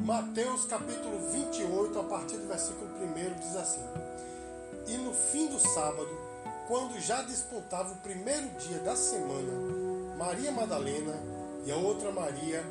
Mateus 0.00 0.64
capítulo 0.64 1.30
28, 1.30 1.98
a 1.98 2.04
partir 2.04 2.38
do 2.38 2.48
versículo 2.48 2.88
1, 2.90 3.38
diz 3.38 3.54
assim: 3.54 3.82
E 4.86 4.96
no 4.96 5.12
fim 5.12 5.46
do 5.46 5.58
sábado, 5.58 6.08
quando 6.66 6.98
já 6.98 7.20
despontava 7.20 7.92
o 7.92 7.96
primeiro 7.96 8.48
dia 8.58 8.78
da 8.78 8.96
semana, 8.96 9.52
Maria 10.16 10.50
Madalena 10.52 11.14
e 11.66 11.70
a 11.70 11.76
outra 11.76 12.10
Maria 12.10 12.64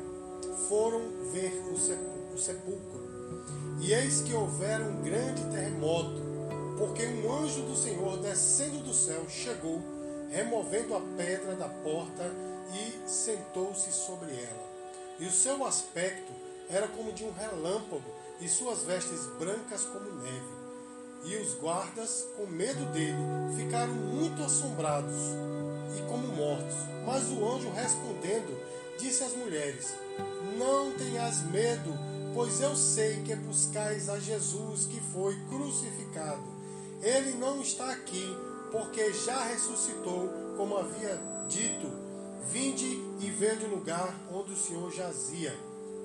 foram 0.68 1.00
ver 1.30 1.52
o 2.34 2.36
sepulcro. 2.36 3.00
E 3.80 3.94
eis 3.94 4.22
que 4.22 4.34
houvera 4.34 4.82
um 4.82 5.00
grande 5.00 5.44
terremoto, 5.52 6.20
porque 6.78 7.06
um 7.06 7.32
anjo 7.32 7.62
do 7.62 7.76
Senhor 7.76 8.18
descendo 8.18 8.78
do 8.78 8.92
céu 8.92 9.24
chegou, 9.28 9.80
removendo 10.30 10.96
a 10.96 11.00
pedra 11.16 11.54
da 11.54 11.68
porta 11.68 12.28
e 12.74 13.08
sentou-se 13.08 13.92
sobre 13.92 14.32
ela. 14.32 14.70
E 15.20 15.26
o 15.26 15.30
seu 15.30 15.64
aspecto 15.64 16.39
era 16.70 16.86
como 16.88 17.12
de 17.12 17.24
um 17.24 17.32
relâmpago, 17.32 18.20
e 18.40 18.48
suas 18.48 18.84
vestes 18.84 19.26
brancas 19.38 19.84
como 19.84 20.22
neve. 20.22 20.60
E 21.24 21.36
os 21.36 21.54
guardas, 21.54 22.26
com 22.36 22.46
medo 22.46 22.86
dele, 22.92 23.18
ficaram 23.56 23.92
muito 23.92 24.42
assombrados 24.42 25.16
e 25.98 26.02
como 26.08 26.28
mortos. 26.28 26.76
Mas 27.04 27.28
o 27.28 27.46
anjo 27.46 27.70
respondendo, 27.70 28.58
disse 28.98 29.22
às 29.22 29.34
mulheres: 29.34 29.94
Não 30.56 30.92
tenhas 30.92 31.42
medo, 31.42 31.92
pois 32.34 32.62
eu 32.62 32.74
sei 32.74 33.22
que 33.22 33.34
buscais 33.34 34.08
a 34.08 34.18
Jesus 34.18 34.86
que 34.86 35.00
foi 35.12 35.36
crucificado. 35.50 36.42
Ele 37.02 37.32
não 37.32 37.60
está 37.60 37.90
aqui, 37.90 38.34
porque 38.72 39.12
já 39.12 39.44
ressuscitou, 39.44 40.30
como 40.56 40.78
havia 40.78 41.20
dito. 41.48 41.90
Vinde 42.50 42.86
e 43.20 43.30
vede 43.30 43.66
o 43.66 43.70
lugar 43.70 44.14
onde 44.32 44.52
o 44.52 44.56
Senhor 44.56 44.90
jazia 44.90 45.54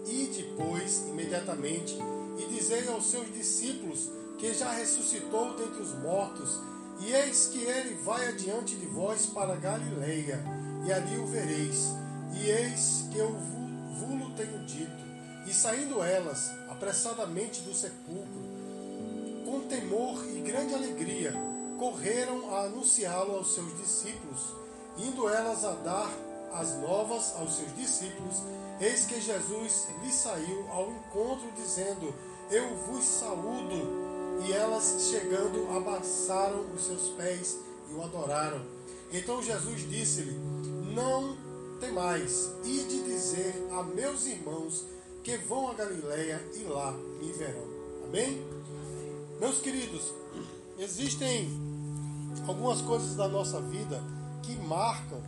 e 0.06 0.28
depois, 0.28 1.04
imediatamente, 1.08 1.98
e 2.38 2.46
dizei 2.48 2.88
aos 2.88 3.10
seus 3.10 3.32
discípulos 3.34 4.10
que 4.38 4.54
já 4.54 4.72
ressuscitou 4.72 5.56
dentre 5.56 5.82
os 5.82 5.94
mortos, 6.00 6.60
e 7.00 7.12
eis 7.12 7.48
que 7.48 7.64
ele 7.64 7.96
vai 8.04 8.28
adiante 8.28 8.76
de 8.76 8.86
vós 8.86 9.26
para 9.28 9.56
Galileia, 9.56 10.44
e 10.86 10.94
ali 10.94 11.18
o 11.18 11.26
vereis. 11.26 11.88
E 12.34 12.50
eis 12.50 13.06
que 13.12 13.18
eu 13.18 13.32
vulo 14.00 14.32
tenho 14.36 14.66
dito. 14.66 15.06
E 15.48 15.54
saindo 15.54 16.04
elas 16.04 16.52
apressadamente 16.70 17.62
do 17.62 17.74
sepulcro, 17.74 18.44
com 19.46 19.62
temor 19.68 20.26
e 20.36 20.40
grande 20.42 20.74
alegria, 20.74 21.34
correram 21.78 22.54
a 22.56 22.66
anunciá-lo 22.66 23.36
aos 23.36 23.54
seus 23.54 23.78
discípulos, 23.78 24.42
indo 24.98 25.30
elas 25.30 25.64
a 25.64 25.74
dar 25.74 26.10
as 26.54 26.76
novas 26.80 27.36
aos 27.36 27.56
seus 27.56 27.76
discípulos 27.76 28.42
Eis 28.80 29.06
que 29.06 29.22
Jesus 29.22 29.88
lhe 30.04 30.12
saiu 30.12 30.66
ao 30.70 30.92
encontro, 30.92 31.50
dizendo: 31.56 32.14
Eu 32.52 32.76
vos 32.76 33.04
saúdo. 33.04 34.06
E 34.46 34.52
elas, 34.52 35.08
chegando, 35.10 35.72
abraçaram 35.76 36.66
os 36.74 36.86
seus 36.86 37.10
pés 37.12 37.58
e 37.90 37.94
o 37.94 38.04
adoraram. 38.04 38.62
Então 39.12 39.42
Jesus 39.42 39.90
disse-lhe: 39.90 40.34
Não 40.94 41.38
temais, 41.80 42.52
ide 42.64 43.04
dizer 43.04 43.68
a 43.72 43.84
meus 43.84 44.26
irmãos 44.26 44.86
que 45.24 45.38
vão 45.38 45.70
a 45.70 45.74
Galiléia 45.74 46.42
e 46.54 46.64
lá 46.64 46.92
me 46.92 47.32
verão. 47.34 47.66
Amém? 48.04 48.42
Meus 49.40 49.60
queridos, 49.60 50.14
existem 50.78 51.50
algumas 52.48 52.82
coisas 52.82 53.16
da 53.16 53.28
nossa 53.28 53.62
vida 53.62 54.02
que 54.44 54.56
marcam 54.56 55.22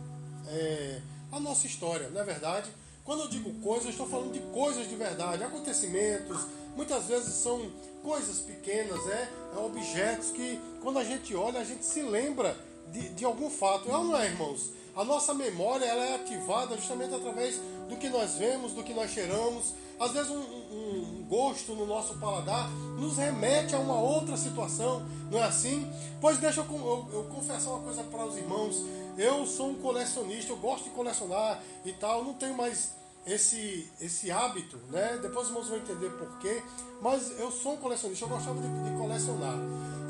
é, 0.46 1.00
a 1.32 1.40
nossa 1.40 1.66
história, 1.66 2.08
não 2.10 2.20
é 2.20 2.24
verdade? 2.24 2.70
Quando 3.08 3.22
eu 3.22 3.28
digo 3.28 3.50
coisas, 3.62 3.86
eu 3.86 3.90
estou 3.92 4.06
falando 4.06 4.34
de 4.34 4.40
coisas 4.52 4.86
de 4.86 4.94
verdade, 4.94 5.42
acontecimentos, 5.42 6.42
muitas 6.76 7.06
vezes 7.06 7.32
são 7.36 7.58
coisas 8.02 8.40
pequenas, 8.40 8.98
é, 9.08 9.30
é 9.56 9.58
objetos 9.60 10.30
que 10.30 10.60
quando 10.82 10.98
a 10.98 11.04
gente 11.04 11.34
olha, 11.34 11.58
a 11.58 11.64
gente 11.64 11.86
se 11.86 12.02
lembra 12.02 12.54
de, 12.92 13.08
de 13.08 13.24
algum 13.24 13.48
fato. 13.48 13.90
É 13.90 13.96
ou 13.96 14.04
não 14.04 14.14
é, 14.14 14.26
irmãos? 14.26 14.72
A 14.94 15.04
nossa 15.04 15.32
memória 15.32 15.86
ela 15.86 16.04
é 16.04 16.16
ativada 16.16 16.76
justamente 16.76 17.14
através 17.14 17.58
do 17.88 17.96
que 17.96 18.10
nós 18.10 18.34
vemos, 18.34 18.74
do 18.74 18.84
que 18.84 18.92
nós 18.92 19.10
cheiramos. 19.10 19.72
Às 19.98 20.12
vezes 20.12 20.30
um, 20.30 20.40
um, 20.40 21.24
gosto 21.26 21.72
no 21.72 21.86
nosso 21.86 22.18
paladar 22.18 22.70
nos 22.98 23.16
remete 23.16 23.74
a 23.74 23.78
uma 23.78 23.98
outra 23.98 24.36
situação, 24.36 25.02
não 25.30 25.38
é 25.38 25.44
assim? 25.44 25.90
Pois 26.20 26.36
deixa 26.36 26.60
eu, 26.60 26.66
eu, 26.70 27.08
eu 27.10 27.24
confessar 27.34 27.70
uma 27.70 27.80
coisa 27.80 28.02
para 28.02 28.26
os 28.26 28.36
irmãos. 28.36 28.84
Eu 29.16 29.46
sou 29.46 29.70
um 29.70 29.74
colecionista, 29.76 30.52
eu 30.52 30.58
gosto 30.58 30.84
de 30.84 30.90
colecionar 30.90 31.62
e 31.86 31.92
tal. 31.94 32.22
Não 32.22 32.34
tenho 32.34 32.54
mais 32.54 32.97
esse, 33.32 33.90
esse 34.00 34.30
hábito, 34.30 34.78
né? 34.90 35.18
Depois 35.20 35.46
os 35.46 35.48
irmãos 35.48 35.68
vão 35.68 35.78
entender 35.78 36.10
porquê. 36.10 36.62
Mas 37.00 37.38
eu 37.38 37.50
sou 37.50 37.74
um 37.74 37.76
colecionista, 37.76 38.24
eu 38.24 38.28
gostava 38.28 38.60
de, 38.60 38.68
de, 38.68 38.96
colecionar. 38.96 39.56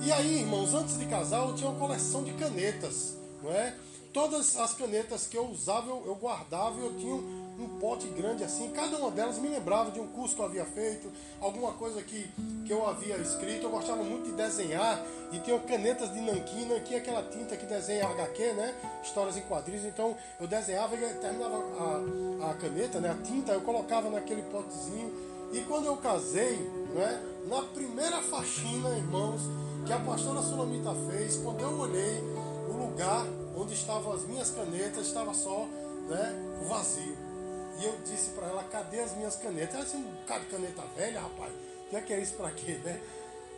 E 0.01 0.12
aí, 0.12 0.41
irmãos, 0.41 0.75
antes 0.75 0.99
de 0.99 1.06
casar, 1.06 1.47
eu 1.47 1.55
tinha 1.55 1.69
uma 1.69 1.78
coleção 1.78 2.25
de 2.25 2.33
canetas, 2.34 3.17
não 3.43 3.51
é? 3.51 3.77
Todas 4.12 4.57
as 4.57 4.75
canetas 4.75 5.27
que 5.27 5.37
eu 5.37 5.47
usava, 5.49 5.91
eu, 5.91 6.05
eu 6.07 6.15
guardava 6.15 6.81
e 6.81 6.84
eu 6.84 6.97
tinha 6.97 7.47
um 7.63 7.79
pote 7.79 8.07
grande 8.09 8.45
assim. 8.45 8.71
Cada 8.71 8.97
uma 8.99 9.11
delas 9.11 9.39
me 9.39 9.49
lembrava 9.49 9.91
de 9.91 10.01
um 10.01 10.07
curso 10.07 10.35
que 10.35 10.41
eu 10.41 10.47
havia 10.47 10.65
feito, 10.65 11.11
alguma 11.41 11.73
coisa 11.73 12.03
que, 12.03 12.31
que 12.65 12.73
eu 12.73 12.87
havia 12.89 13.17
escrito. 13.17 13.65
Eu 13.65 13.71
gostava 13.71 14.03
muito 14.03 14.31
de 14.31 14.33
desenhar 14.33 15.05
e 15.33 15.39
tinha 15.41 15.59
canetas 15.61 16.13
de 16.13 16.21
nanquim. 16.21 16.67
Nanquim 16.67 16.95
é 16.95 16.99
aquela 16.99 17.23
tinta 17.25 17.57
que 17.57 17.67
desenha 17.67 18.07
HQ, 18.07 18.53
né? 18.53 18.75
Histórias 19.03 19.37
em 19.37 19.43
quadrinhos. 19.43 19.85
Então 19.85 20.17
eu 20.41 20.47
desenhava 20.47 20.95
e 20.95 21.15
terminava 21.15 21.57
a, 21.57 22.51
a 22.51 22.55
caneta, 22.55 23.01
né? 23.01 23.11
A 23.11 23.23
tinta, 23.23 23.53
eu 23.53 23.61
colocava 23.61 24.09
naquele 24.09 24.43
potezinho. 24.43 25.13
E 25.53 25.61
quando 25.63 25.87
eu 25.87 25.97
casei, 25.97 26.57
né? 26.95 27.23
Na 27.49 27.63
primeira 27.63 28.21
faxina, 28.23 28.91
irmãos, 28.91 29.41
que 29.87 29.93
a 29.93 29.99
pastora 29.99 30.43
Sulamita 30.43 30.95
fez, 31.11 31.37
quando 31.39 31.61
eu 31.61 31.79
olhei 31.79 32.21
o 32.69 32.77
lugar 32.77 33.25
onde 33.57 33.73
estavam 33.73 34.13
as 34.13 34.23
minhas 34.25 34.51
canetas, 34.51 35.07
estava 35.07 35.33
só 35.33 35.67
né, 36.09 36.35
vazio. 36.69 37.17
E 37.78 37.84
eu 37.84 37.94
disse 38.05 38.31
para 38.31 38.49
ela, 38.49 38.65
cadê 38.65 39.00
as 39.00 39.15
minhas 39.16 39.37
canetas? 39.37 39.75
Ela 39.75 39.84
disse, 39.84 39.97
um 39.97 40.03
bocado 40.03 40.44
de 40.44 40.50
caneta 40.50 40.83
velha, 40.97 41.21
rapaz. 41.21 41.53
Já 41.93 42.00
que 42.00 42.12
é 42.12 42.21
isso 42.21 42.34
para 42.34 42.50
quê, 42.50 42.78
né? 42.84 43.00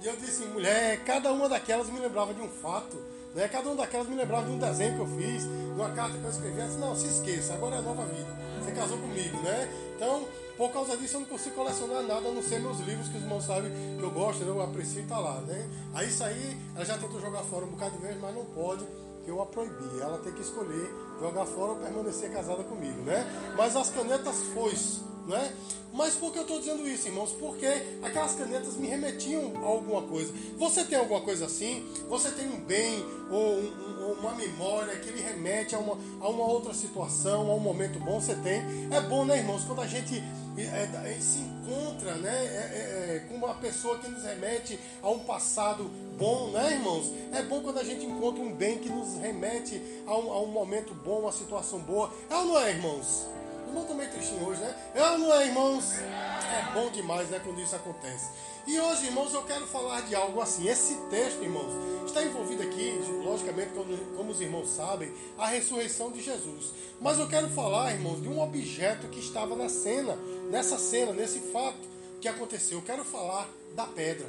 E 0.03 0.07
eu 0.07 0.17
disse, 0.17 0.45
mulher, 0.47 1.03
cada 1.05 1.33
uma 1.33 1.49
daquelas 1.49 1.89
me 1.89 1.99
lembrava 1.99 2.33
de 2.33 2.41
um 2.41 2.49
fato. 2.49 2.97
Né? 3.35 3.49
Cada 3.49 3.69
uma 3.69 3.77
daquelas 3.77 4.09
me 4.09 4.17
lembrava 4.17 4.47
de 4.47 4.53
um 4.53 4.59
desenho 4.59 4.95
que 4.95 5.01
eu 5.01 5.07
fiz, 5.07 5.43
de 5.43 5.73
uma 5.75 5.91
carta 5.91 6.19
que 6.19 6.25
eu 6.25 6.31
escrevi. 6.31 6.59
Ela 6.59 6.69
disse, 6.69 6.81
não, 6.81 6.97
se 6.97 7.07
esqueça, 7.07 7.55
agora 7.55 7.77
é 7.77 7.81
nova 7.81 8.05
vida. 8.07 8.37
Você 8.63 8.73
casou 8.73 8.99
comigo, 8.99 9.41
né? 9.43 9.69
Então, 9.97 10.27
por 10.57 10.71
causa 10.71 10.97
disso, 10.97 11.17
eu 11.17 11.21
não 11.21 11.27
consigo 11.27 11.55
colecionar 11.55 12.03
nada, 12.03 12.29
a 12.29 12.33
não 12.33 12.43
ser 12.43 12.61
meus 12.61 12.79
livros, 12.81 13.09
que 13.09 13.17
os 13.17 13.23
irmãos 13.23 13.45
sabem 13.45 13.73
que 13.99 14.03
eu 14.03 14.11
gosto, 14.11 14.45
né? 14.45 14.51
eu 14.51 14.61
aprecio 14.63 15.03
e 15.03 15.07
tá 15.07 15.19
lá, 15.19 15.41
né? 15.41 15.69
Aí 15.95 16.09
isso 16.09 16.23
aí, 16.23 16.59
ela 16.75 16.85
já 16.85 16.99
tentou 16.99 17.21
jogar 17.21 17.43
fora 17.45 17.65
um 17.65 17.71
bocado 17.71 17.97
de 17.97 18.03
vez, 18.03 18.21
mas 18.21 18.35
não 18.35 18.45
pode, 18.45 18.85
que 19.25 19.31
eu 19.31 19.41
a 19.41 19.47
proibi. 19.47 20.01
Ela 20.01 20.19
tem 20.19 20.33
que 20.33 20.43
escolher 20.43 20.91
jogar 21.21 21.47
fora 21.47 21.73
ou 21.73 21.77
permanecer 21.77 22.33
casada 22.33 22.63
comigo, 22.65 23.03
né? 23.03 23.27
Mas 23.57 23.77
as 23.77 23.91
canetas 23.91 24.37
foice, 24.55 25.01
né? 25.27 25.55
Mas 25.93 26.15
por 26.15 26.33
que 26.33 26.39
eu 26.39 26.43
estou 26.43 26.61
dizendo 26.61 26.87
isso, 26.89 27.09
irmãos? 27.09 27.33
Porque 27.33 27.67
aquelas 28.03 28.35
canetas 28.35 28.77
me 28.77 28.87
remetiam 28.87 29.53
a 29.57 29.67
alguma 29.67 30.03
coisa. 30.03 30.33
Você 30.57 30.85
tem 30.85 30.97
alguma 30.97 31.21
coisa 31.21 31.47
assim? 31.47 31.85
Você 32.09 32.31
tem 32.31 32.49
um 32.49 32.61
bem 32.61 33.05
ou 33.29 33.59
um, 33.59 34.13
uma 34.21 34.33
memória 34.35 34.97
que 34.97 35.11
lhe 35.11 35.21
remete 35.21 35.75
a 35.75 35.79
uma, 35.79 35.99
a 36.21 36.29
uma 36.29 36.45
outra 36.45 36.73
situação, 36.73 37.51
a 37.51 37.55
um 37.55 37.61
momento 37.61 37.99
bom? 37.99 38.21
Você 38.21 38.37
tem. 38.37 38.63
É 38.93 39.01
bom, 39.01 39.25
né, 39.25 39.39
irmãos? 39.39 39.65
Quando 39.65 39.81
a 39.81 39.87
gente 39.87 40.23
é, 40.63 40.89
é, 41.05 41.21
se 41.21 41.41
encontra 41.41 42.15
né, 42.17 42.31
é, 42.31 43.13
é, 43.13 43.17
é, 43.17 43.19
com 43.29 43.35
uma 43.35 43.55
pessoa 43.55 43.99
que 43.99 44.09
nos 44.09 44.23
remete 44.25 44.79
a 45.03 45.11
um 45.11 45.21
passado 45.21 45.91
bom, 46.19 46.51
né, 46.51 46.73
irmãos? 46.73 47.13
É 47.33 47.43
bom 47.43 47.63
quando 47.63 47.79
a 47.79 47.85
gente 47.85 48.05
encontra 48.05 48.43
um 48.43 48.53
bem 48.53 48.79
que 48.79 48.89
nos 48.89 49.17
remete 49.17 49.81
a 50.07 50.17
um, 50.17 50.33
a 50.33 50.41
um 50.43 50.49
momento 50.49 50.95
bom, 50.95 51.21
uma 51.21 51.33
situação 51.33 51.79
boa. 51.81 52.13
É 52.29 52.35
ou 52.35 52.45
não 52.47 52.59
é, 52.59 52.71
irmãos? 52.71 53.27
Irmão 53.71 53.85
também 53.85 54.09
tristinho 54.09 54.45
hoje, 54.49 54.61
né? 54.61 54.75
É 54.97 55.11
ou 55.11 55.19
não 55.19 55.33
é, 55.33 55.47
irmãos? 55.47 55.93
É 55.95 56.73
bom 56.75 56.91
demais, 56.91 57.31
né, 57.31 57.41
quando 57.43 57.61
isso 57.61 57.77
acontece. 57.77 58.29
E 58.67 58.81
hoje, 58.81 59.07
irmãos, 59.07 59.33
eu 59.33 59.45
quero 59.45 59.65
falar 59.65 60.01
de 60.01 60.13
algo 60.13 60.41
assim. 60.41 60.69
Esse 60.69 60.97
texto, 61.09 61.41
irmãos, 61.41 61.73
está 62.05 62.21
envolvido 62.21 62.65
aqui, 62.65 63.01
logicamente, 63.25 63.71
como, 63.71 63.97
como 64.17 64.33
os 64.33 64.41
irmãos 64.41 64.69
sabem, 64.71 65.13
a 65.39 65.47
ressurreição 65.47 66.11
de 66.11 66.21
Jesus. 66.21 66.73
Mas 67.01 67.21
eu 67.21 67.29
quero 67.29 67.49
falar, 67.51 67.93
irmãos, 67.93 68.21
de 68.21 68.29
um 68.29 68.41
objeto 68.41 69.07
que 69.07 69.21
estava 69.21 69.55
na 69.55 69.69
cena, 69.69 70.19
nessa 70.51 70.77
cena, 70.77 71.13
nesse 71.13 71.39
fato 71.53 71.89
que 72.21 72.27
aconteceu. 72.27 72.79
Eu 72.79 72.83
quero 72.83 73.05
falar 73.05 73.49
da 73.77 73.87
pedra. 73.87 74.27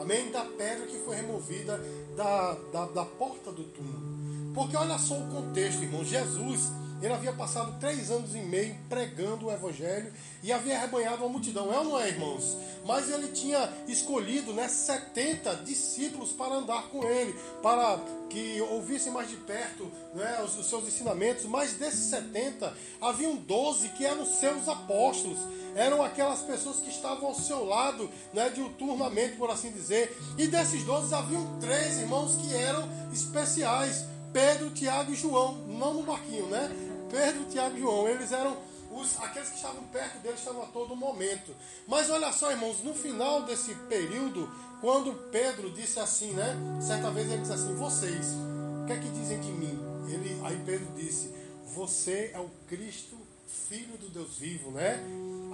Amém? 0.00 0.30
Da 0.30 0.44
pedra 0.44 0.86
que 0.86 0.98
foi 0.98 1.16
removida 1.16 1.80
da, 2.16 2.56
da, 2.72 2.86
da 2.86 3.04
porta 3.04 3.50
do 3.50 3.64
túmulo. 3.64 4.54
Porque 4.54 4.76
olha 4.76 4.96
só 4.98 5.14
o 5.14 5.30
contexto, 5.30 5.82
irmãos. 5.82 6.06
Jesus, 6.06 6.70
ele 7.04 7.12
havia 7.12 7.34
passado 7.34 7.78
três 7.78 8.10
anos 8.10 8.34
e 8.34 8.38
meio 8.38 8.74
pregando 8.88 9.46
o 9.46 9.52
Evangelho 9.52 10.10
e 10.42 10.50
havia 10.50 10.78
arrebanhado 10.78 11.22
uma 11.22 11.28
multidão. 11.28 11.70
É 11.70 11.76
ou 11.76 11.84
não 11.84 12.00
é, 12.00 12.08
irmãos? 12.08 12.56
Mas 12.86 13.10
ele 13.10 13.28
tinha 13.28 13.70
escolhido 13.86 14.54
né, 14.54 14.68
70 14.68 15.56
discípulos 15.56 16.32
para 16.32 16.54
andar 16.54 16.84
com 16.84 17.04
ele, 17.04 17.38
para 17.62 17.98
que 18.30 18.58
ouvissem 18.70 19.12
mais 19.12 19.28
de 19.28 19.36
perto 19.36 19.86
né, 20.14 20.42
os, 20.42 20.58
os 20.58 20.66
seus 20.66 20.88
ensinamentos. 20.88 21.44
Mas 21.44 21.74
desses 21.74 22.06
70, 22.06 22.72
haviam 23.02 23.36
12 23.36 23.90
que 23.90 24.06
eram 24.06 24.24
seus 24.24 24.66
apóstolos. 24.66 25.38
Eram 25.74 26.02
aquelas 26.02 26.40
pessoas 26.40 26.76
que 26.76 26.88
estavam 26.88 27.28
ao 27.28 27.34
seu 27.34 27.66
lado, 27.66 28.08
né, 28.32 28.48
diuturnamente, 28.48 29.36
por 29.36 29.50
assim 29.50 29.70
dizer. 29.70 30.16
E 30.38 30.46
desses 30.46 30.82
12, 30.84 31.14
haviam 31.14 31.58
três 31.60 31.98
irmãos 31.98 32.34
que 32.36 32.54
eram 32.54 32.88
especiais. 33.12 34.06
Pedro, 34.32 34.70
Tiago 34.70 35.12
e 35.12 35.14
João, 35.14 35.54
não 35.68 35.94
no 35.94 36.02
barquinho, 36.02 36.46
né? 36.46 36.93
Pedro, 37.10 37.44
Tiago 37.44 37.76
e 37.76 37.80
João, 37.80 38.08
eles 38.08 38.32
eram 38.32 38.56
os, 38.90 39.18
aqueles 39.20 39.48
que 39.48 39.56
estavam 39.56 39.82
perto 39.84 40.18
dele 40.18 40.34
estavam 40.34 40.62
a 40.62 40.66
todo 40.66 40.94
momento. 40.94 41.54
Mas 41.86 42.10
olha 42.10 42.32
só, 42.32 42.50
irmãos, 42.50 42.82
no 42.82 42.94
final 42.94 43.42
desse 43.42 43.74
período, 43.88 44.48
quando 44.80 45.12
Pedro 45.30 45.70
disse 45.70 45.98
assim, 45.98 46.32
né? 46.32 46.56
Certa 46.80 47.10
vez 47.10 47.28
ele 47.30 47.40
disse 47.40 47.52
assim: 47.52 47.74
Vocês, 47.74 48.26
o 48.82 48.86
que 48.86 48.92
é 48.92 48.96
que 48.98 49.08
dizem 49.08 49.40
de 49.40 49.50
mim? 49.50 49.78
Ele, 50.08 50.40
aí 50.44 50.60
Pedro 50.64 50.86
disse: 50.96 51.34
Você 51.74 52.30
é 52.32 52.38
o 52.38 52.50
Cristo, 52.68 53.16
filho 53.68 53.96
do 53.98 54.08
Deus 54.08 54.38
vivo, 54.38 54.70
né? 54.70 55.02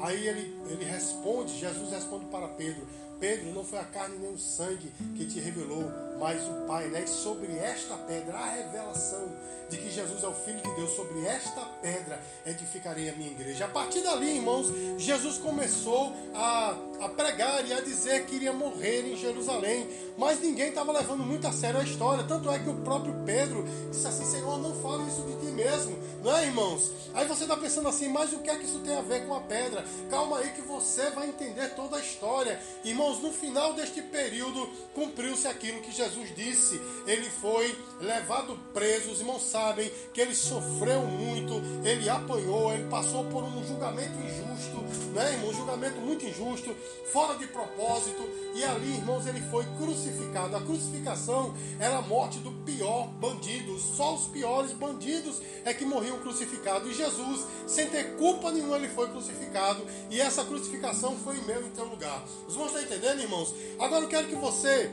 Aí 0.03 0.27
ele, 0.27 0.55
ele 0.69 0.85
responde, 0.85 1.59
Jesus 1.59 1.91
responde 1.91 2.27
para 2.27 2.49
Pedro: 2.49 2.87
Pedro, 3.19 3.53
não 3.53 3.65
foi 3.65 3.79
a 3.79 3.85
carne 3.85 4.19
nem 4.19 4.35
o 4.35 4.39
sangue 4.39 4.91
que 5.17 5.27
te 5.27 5.41
revelou, 5.41 5.85
mas 6.21 6.47
o 6.47 6.67
Pai, 6.67 6.89
né? 6.89 7.07
Sobre 7.07 7.57
esta 7.59 7.97
pedra, 7.97 8.37
a 8.37 8.51
revelação 8.51 9.33
de 9.71 9.79
que 9.79 9.91
Jesus 9.91 10.23
é 10.23 10.27
o 10.27 10.35
Filho 10.35 10.61
de 10.61 10.75
Deus, 10.75 10.91
sobre 10.95 11.25
esta 11.25 11.61
pedra 11.81 12.21
edificarei 12.45 13.09
a 13.09 13.13
minha 13.13 13.31
igreja. 13.31 13.65
A 13.65 13.69
partir 13.69 14.03
dali, 14.03 14.37
irmãos, 14.37 14.67
Jesus 14.99 15.39
começou 15.39 16.13
a, 16.35 16.77
a 17.01 17.09
pregar 17.09 17.67
e 17.67 17.73
a 17.73 17.81
dizer 17.81 18.27
que 18.27 18.35
iria 18.35 18.53
morrer 18.53 19.13
em 19.13 19.17
Jerusalém, 19.17 19.89
mas 20.19 20.41
ninguém 20.41 20.69
estava 20.69 20.93
levando 20.93 21.23
muito 21.23 21.47
a 21.47 21.53
sério 21.53 21.81
a 21.81 21.85
história. 21.85 22.25
Tanto 22.25 22.51
é 22.51 22.59
que 22.59 22.69
o 22.69 22.77
próprio 22.83 23.15
Pedro 23.25 23.65
disse 23.91 24.07
assim: 24.07 24.25
Senhor, 24.25 24.59
não 24.59 24.75
fale 24.83 25.09
isso 25.09 25.23
de 25.23 25.37
ti 25.37 25.53
mesmo, 25.53 25.97
não 26.23 26.37
é, 26.37 26.45
irmãos? 26.45 26.91
Aí 27.15 27.27
você 27.27 27.45
está 27.45 27.57
pensando 27.57 27.89
assim, 27.89 28.09
mas 28.09 28.33
o 28.33 28.41
que 28.41 28.51
é 28.51 28.57
que 28.57 28.65
isso 28.65 28.81
tem 28.81 28.97
a 28.97 29.01
ver 29.01 29.27
com 29.27 29.35
a 29.35 29.41
pedra? 29.41 29.85
Calma 30.11 30.39
aí 30.39 30.51
que 30.51 30.63
você 30.63 31.11
vai 31.11 31.29
entender 31.29 31.71
toda 31.75 31.97
a 31.97 32.01
história. 32.01 32.61
Irmãos, 32.85 33.21
no 33.21 33.33
final 33.33 33.73
deste 33.75 34.03
período, 34.03 34.69
cumpriu-se 34.95 35.47
aquilo 35.47 35.81
que 35.81 35.93
Jesus 35.93 36.10
disse. 36.35 36.81
Ele 37.07 37.29
foi 37.29 37.77
levado 38.01 38.59
preso, 38.73 39.11
os 39.11 39.21
irmãos 39.21 39.43
sabem 39.43 39.91
que 40.13 40.21
ele 40.21 40.35
sofreu 40.35 41.03
muito, 41.03 41.55
ele 41.85 42.09
apanhou, 42.09 42.73
ele 42.73 42.89
passou 42.89 43.25
por 43.25 43.43
um 43.43 43.67
julgamento 43.67 44.19
injusto, 44.19 44.81
né, 45.15 45.33
irmão? 45.33 45.51
Um 45.51 45.55
julgamento 45.55 46.01
muito 46.01 46.25
injusto, 46.25 46.75
fora 47.13 47.37
de 47.37 47.47
propósito, 47.47 48.23
e 48.55 48.65
ali, 48.65 48.95
irmãos, 48.95 49.27
ele 49.27 49.41
foi 49.51 49.65
crucificado. 49.77 50.57
A 50.57 50.61
crucificação 50.61 51.55
era 51.79 51.99
a 51.99 52.03
morte 52.03 52.39
do 52.39 52.53
pior 52.65 53.09
bandido, 53.09 53.79
só 53.79 54.15
os 54.15 54.27
piores 54.29 54.73
bandidos 54.73 55.41
é 55.65 55.75
que 55.75 55.85
morriam 55.85 56.19
crucificados. 56.19 56.91
E 56.91 56.95
Jesus, 56.95 57.47
sem 57.67 57.89
ter 57.89 58.17
culpa 58.17 58.51
nenhuma, 58.51 58.77
ele 58.77 58.89
foi 58.89 59.09
crucificado, 59.09 59.85
e 60.11 60.21
essa 60.21 60.45
crucificação 60.45 61.17
foi 61.17 61.37
em 61.37 61.45
meu 61.45 61.67
em 61.67 61.71
teu 61.71 61.85
lugar. 61.85 62.25
Os 62.47 62.55
irmãos 62.55 62.69
estão 62.69 62.83
entendendo, 62.83 63.21
irmãos? 63.21 63.55
Agora 63.79 64.05
eu 64.05 64.09
quero 64.09 64.29
que 64.29 64.35
você, 64.35 64.91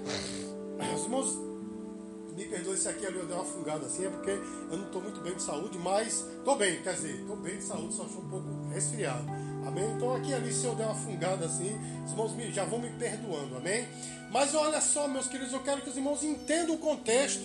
os 0.96 1.04
irmãos 1.04 1.38
me 2.36 2.46
perdoe 2.46 2.78
se 2.78 2.88
aqui 2.88 3.06
ali 3.06 3.18
eu 3.18 3.26
dei 3.26 3.36
uma 3.36 3.44
fungada 3.44 3.88
assim, 3.88 4.06
é 4.06 4.10
porque 4.10 4.30
eu 4.30 4.78
não 4.78 4.86
estou 4.86 5.02
muito 5.02 5.20
bem 5.22 5.34
de 5.34 5.42
saúde, 5.42 5.78
mas 5.80 6.24
estou 6.38 6.56
bem, 6.56 6.82
quer 6.84 6.94
dizer, 6.94 7.16
estou 7.22 7.36
bem 7.36 7.58
de 7.58 7.64
saúde, 7.64 7.96
só 7.96 8.04
estou 8.04 8.22
um 8.22 8.30
pouco 8.30 8.46
resfriado. 8.72 9.26
Amém? 9.66 9.92
Então 9.96 10.16
aqui 10.16 10.34
ali, 10.34 10.54
se 10.54 10.66
eu 10.66 10.76
der 10.76 10.86
uma 10.86 10.96
fungada 10.96 11.46
assim, 11.46 11.76
os 12.06 12.12
irmãos 12.12 12.32
já 12.54 12.64
vão 12.64 12.80
me 12.80 12.90
perdoando, 12.92 13.58
amém? 13.58 13.88
Mas 14.32 14.54
olha 14.54 14.80
só, 14.80 15.08
meus 15.08 15.28
queridos, 15.28 15.52
eu 15.52 15.62
quero 15.62 15.82
que 15.82 15.90
os 15.90 15.98
irmãos 15.98 16.24
entendam 16.24 16.76
o 16.76 16.78
contexto. 16.78 17.42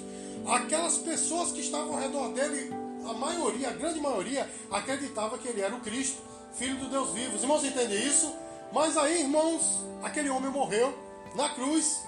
Aquelas 0.46 0.98
pessoas 0.98 1.52
que 1.52 1.60
estavam 1.60 1.94
ao 1.94 2.00
redor 2.00 2.28
dele, 2.32 2.70
a 3.08 3.12
maioria, 3.14 3.70
a 3.70 3.72
grande 3.72 3.98
maioria, 3.98 4.48
acreditava 4.70 5.38
que 5.38 5.48
ele 5.48 5.60
era 5.62 5.74
o 5.74 5.80
Cristo, 5.80 6.20
filho 6.52 6.76
do 6.76 6.88
Deus 6.88 7.10
vivo. 7.12 7.36
Os 7.36 7.42
irmãos 7.42 7.64
entendem 7.64 8.06
isso? 8.06 8.32
Mas 8.72 8.96
aí, 8.96 9.22
irmãos, 9.22 9.62
aquele 10.02 10.28
homem 10.28 10.50
morreu 10.50 10.94
na 11.34 11.48
cruz, 11.50 12.02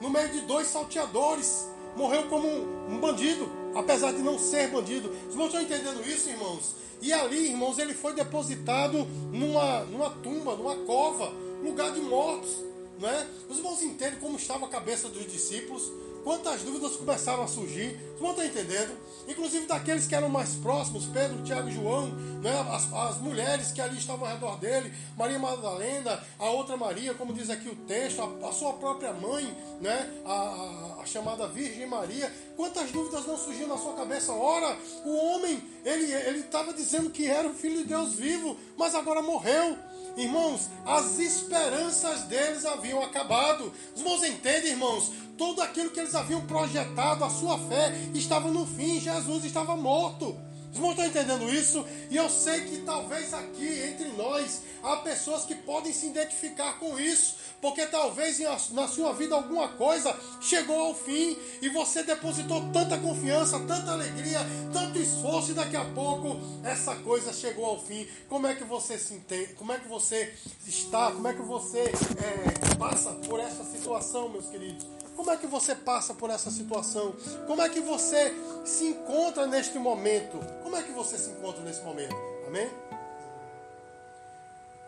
no 0.00 0.10
meio 0.10 0.28
de 0.28 0.40
dois 0.42 0.66
salteadores 0.66 1.68
morreu 1.96 2.24
como 2.24 2.46
um, 2.46 2.98
bandido, 2.98 3.48
apesar 3.74 4.12
de 4.12 4.22
não 4.22 4.38
ser 4.38 4.68
bandido. 4.68 5.10
Irmãos 5.30 5.46
estão 5.46 5.62
entendendo 5.62 6.06
isso, 6.06 6.28
irmãos? 6.28 6.74
E 7.00 7.12
ali, 7.12 7.50
irmãos, 7.50 7.78
ele 7.78 7.94
foi 7.94 8.12
depositado 8.12 9.06
numa, 9.32 9.80
numa 9.84 10.10
tumba, 10.10 10.54
numa 10.56 10.76
cova, 10.84 11.32
lugar 11.62 11.92
de 11.92 12.00
mortos. 12.00 12.50
Né? 12.98 13.26
Os 13.48 13.58
irmãos 13.58 13.82
entendem 13.82 14.18
como 14.18 14.36
estava 14.36 14.66
a 14.66 14.68
cabeça 14.68 15.08
dos 15.08 15.30
discípulos 15.30 15.90
quantas 16.26 16.62
dúvidas 16.62 16.96
começaram 16.96 17.44
a 17.44 17.46
surgir. 17.46 17.90
Vocês 17.90 18.18
vão 18.18 18.30
estar 18.32 18.46
entendendo? 18.46 18.98
Inclusive 19.28 19.64
daqueles 19.66 20.08
que 20.08 20.14
eram 20.14 20.28
mais 20.28 20.54
próximos, 20.56 21.06
Pedro, 21.06 21.40
Tiago 21.44 21.68
e 21.68 21.72
João, 21.72 22.08
né? 22.42 22.66
as, 22.72 22.92
as 22.92 23.18
mulheres 23.18 23.70
que 23.70 23.80
ali 23.80 23.96
estavam 23.96 24.26
ao 24.26 24.34
redor 24.34 24.58
dele, 24.58 24.92
Maria 25.16 25.38
Madalena, 25.38 26.20
a 26.36 26.50
outra 26.50 26.76
Maria, 26.76 27.14
como 27.14 27.32
diz 27.32 27.48
aqui 27.48 27.68
o 27.68 27.76
texto, 27.76 28.20
a, 28.20 28.48
a 28.48 28.52
sua 28.52 28.72
própria 28.72 29.12
mãe, 29.12 29.56
né? 29.80 30.20
A, 30.24 30.32
a, 30.32 31.02
a, 31.02 31.06
chamada 31.06 31.46
Virgem 31.46 31.86
Maria. 31.86 32.32
Quantas 32.56 32.90
dúvidas 32.90 33.24
não 33.24 33.38
surgiram 33.38 33.68
na 33.68 33.78
sua 33.78 33.92
cabeça? 33.92 34.32
Ora, 34.32 34.76
o 35.04 35.16
homem, 35.16 35.62
ele 35.84 36.40
estava 36.40 36.72
dizendo 36.72 37.08
que 37.10 37.28
era 37.28 37.46
o 37.46 37.54
Filho 37.54 37.78
de 37.78 37.84
Deus 37.84 38.14
vivo, 38.14 38.56
mas 38.76 38.96
agora 38.96 39.22
morreu. 39.22 39.78
Irmãos, 40.16 40.70
as 40.84 41.18
esperanças 41.18 42.22
deles 42.22 42.64
haviam 42.64 43.02
acabado. 43.02 43.70
Os 43.94 44.00
irmãos 44.00 44.24
entendem, 44.24 44.70
irmãos? 44.70 45.12
Tudo 45.36 45.60
aquilo 45.60 45.90
que 45.90 46.00
eles 46.00 46.14
haviam 46.14 46.40
projetado, 46.46 47.22
a 47.22 47.28
sua 47.28 47.58
fé, 47.58 47.92
estava 48.14 48.50
no 48.50 48.66
fim. 48.66 48.98
Jesus 48.98 49.44
estava 49.44 49.76
morto. 49.76 50.34
Os 50.76 50.78
irmãos 50.78 50.90
estão 50.90 51.06
entendendo 51.06 51.48
isso? 51.48 51.86
E 52.10 52.16
eu 52.16 52.28
sei 52.28 52.66
que 52.66 52.82
talvez 52.82 53.32
aqui 53.32 53.66
entre 53.82 54.08
nós 54.10 54.60
há 54.82 54.96
pessoas 54.96 55.46
que 55.46 55.54
podem 55.54 55.90
se 55.90 56.06
identificar 56.06 56.78
com 56.78 57.00
isso, 57.00 57.36
porque 57.62 57.86
talvez 57.86 58.38
na 58.72 58.86
sua 58.86 59.14
vida 59.14 59.34
alguma 59.34 59.68
coisa 59.68 60.14
chegou 60.38 60.78
ao 60.78 60.94
fim 60.94 61.34
e 61.62 61.70
você 61.70 62.02
depositou 62.02 62.70
tanta 62.74 62.98
confiança, 62.98 63.58
tanta 63.60 63.92
alegria, 63.92 64.40
tanto 64.70 64.98
esforço 64.98 65.52
e 65.52 65.54
daqui 65.54 65.76
a 65.76 65.84
pouco 65.86 66.38
essa 66.62 66.94
coisa 66.96 67.32
chegou 67.32 67.64
ao 67.64 67.80
fim. 67.80 68.06
Como 68.28 68.46
é 68.46 68.54
que 68.54 68.64
você 68.64 68.98
se 68.98 69.14
entende? 69.14 69.54
Como 69.54 69.72
é 69.72 69.78
que 69.78 69.88
você 69.88 70.34
está? 70.66 71.10
Como 71.10 71.26
é 71.26 71.32
que 71.32 71.42
você 71.42 71.84
é, 71.84 72.74
passa 72.74 73.12
por 73.12 73.40
essa 73.40 73.64
situação, 73.64 74.28
meus 74.28 74.46
queridos? 74.46 74.86
Como 75.16 75.30
é 75.30 75.36
que 75.36 75.46
você 75.46 75.74
passa 75.74 76.12
por 76.12 76.28
essa 76.28 76.50
situação? 76.50 77.14
Como 77.46 77.62
é 77.62 77.68
que 77.70 77.80
você 77.80 78.34
se 78.64 78.88
encontra 78.88 79.46
neste 79.46 79.78
momento? 79.78 80.38
Como 80.62 80.76
é 80.76 80.82
que 80.82 80.92
você 80.92 81.16
se 81.16 81.30
encontra 81.30 81.62
nesse 81.62 81.82
momento? 81.82 82.14
Amém? 82.46 82.68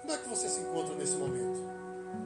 Como 0.02 0.12
é 0.12 0.18
que 0.18 0.28
você 0.28 0.48
se 0.48 0.60
encontra 0.60 0.94
nesse 0.94 1.16
momento? 1.16 1.58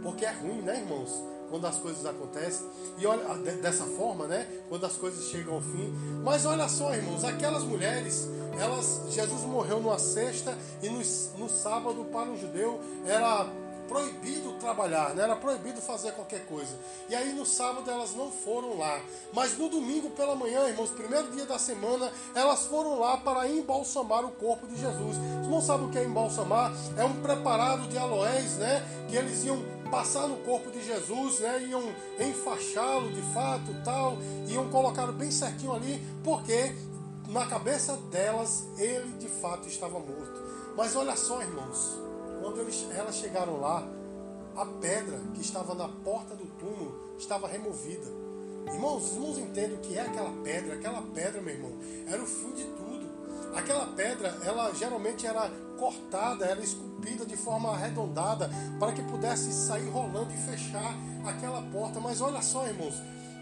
Porque 0.02 0.24
é 0.24 0.32
ruim, 0.32 0.62
né, 0.62 0.80
irmãos? 0.80 1.12
Quando 1.48 1.66
as 1.66 1.76
coisas 1.76 2.04
acontecem. 2.04 2.66
E 2.98 3.06
olha, 3.06 3.34
dessa 3.60 3.84
forma, 3.84 4.26
né? 4.26 4.48
Quando 4.68 4.84
as 4.84 4.94
coisas 4.94 5.24
chegam 5.26 5.54
ao 5.54 5.60
fim. 5.60 5.92
Mas 6.24 6.44
olha 6.44 6.68
só, 6.68 6.92
irmãos, 6.94 7.22
aquelas 7.22 7.62
mulheres, 7.62 8.28
elas, 8.58 9.02
Jesus 9.10 9.42
morreu 9.42 9.80
numa 9.80 9.98
sexta 9.98 10.56
e 10.82 10.88
no, 10.88 10.98
no 11.38 11.48
sábado, 11.48 12.04
para 12.06 12.30
um 12.30 12.38
judeu, 12.38 12.80
era 13.06 13.46
proibido 13.88 14.52
trabalhar, 14.54 15.14
né? 15.14 15.22
era 15.24 15.36
proibido 15.36 15.80
fazer 15.80 16.12
qualquer 16.12 16.46
coisa. 16.46 16.76
E 17.08 17.14
aí 17.14 17.32
no 17.32 17.44
sábado 17.44 17.90
elas 17.90 18.14
não 18.14 18.30
foram 18.30 18.78
lá. 18.78 19.00
Mas 19.32 19.56
no 19.58 19.68
domingo 19.68 20.10
pela 20.10 20.34
manhã, 20.34 20.68
irmãos, 20.68 20.90
primeiro 20.90 21.30
dia 21.32 21.44
da 21.44 21.58
semana, 21.58 22.10
elas 22.34 22.66
foram 22.66 22.98
lá 22.98 23.16
para 23.16 23.48
embalsamar 23.48 24.24
o 24.24 24.30
corpo 24.32 24.66
de 24.66 24.76
Jesus. 24.76 25.16
Vocês 25.16 25.48
não 25.48 25.60
sabem 25.60 25.86
o 25.86 25.90
que 25.90 25.98
é 25.98 26.04
embalsamar? 26.04 26.72
É 26.96 27.04
um 27.04 27.20
preparado 27.20 27.88
de 27.88 27.98
aloés, 27.98 28.56
né? 28.56 28.86
Que 29.08 29.16
eles 29.16 29.44
iam 29.44 29.62
passar 29.90 30.26
no 30.26 30.36
corpo 30.38 30.70
de 30.70 30.82
Jesus, 30.84 31.40
né? 31.40 31.62
Iam 31.68 31.82
enfaixá-lo 32.18 33.12
de 33.12 33.22
fato, 33.34 33.74
tal, 33.84 34.16
iam 34.48 34.70
colocá-lo 34.70 35.12
bem 35.12 35.30
certinho 35.30 35.72
ali, 35.74 36.02
porque 36.24 36.74
na 37.28 37.46
cabeça 37.46 37.96
delas 38.10 38.64
ele 38.78 39.12
de 39.18 39.28
fato 39.28 39.68
estava 39.68 39.98
morto. 39.98 40.42
Mas 40.76 40.96
olha 40.96 41.16
só, 41.16 41.42
irmãos, 41.42 42.00
quando 42.42 42.60
eles, 42.60 42.84
elas 42.90 43.14
chegaram 43.14 43.60
lá, 43.60 43.86
a 44.56 44.66
pedra 44.66 45.18
que 45.32 45.40
estava 45.40 45.74
na 45.74 45.88
porta 45.88 46.34
do 46.34 46.44
túmulo 46.58 47.14
estava 47.16 47.46
removida. 47.46 48.06
Irmãos, 48.66 49.04
os 49.04 49.12
irmãos 49.12 49.38
entendem 49.38 49.76
o 49.76 49.80
que 49.80 49.96
é 49.96 50.02
aquela 50.02 50.30
pedra. 50.42 50.74
Aquela 50.74 51.02
pedra, 51.02 51.40
meu 51.40 51.54
irmão, 51.54 51.72
era 52.06 52.20
o 52.20 52.26
fim 52.26 52.52
de 52.52 52.64
tudo. 52.64 53.10
Aquela 53.54 53.86
pedra, 53.86 54.36
ela 54.44 54.72
geralmente 54.74 55.26
era 55.26 55.50
cortada, 55.78 56.44
era 56.44 56.60
esculpida 56.60 57.24
de 57.24 57.36
forma 57.36 57.70
arredondada 57.70 58.50
para 58.78 58.92
que 58.92 59.02
pudesse 59.02 59.52
sair 59.52 59.88
rolando 59.88 60.32
e 60.32 60.36
fechar 60.36 60.94
aquela 61.24 61.62
porta. 61.70 62.00
Mas 62.00 62.20
olha 62.20 62.42
só, 62.42 62.66
irmãos, 62.66 62.94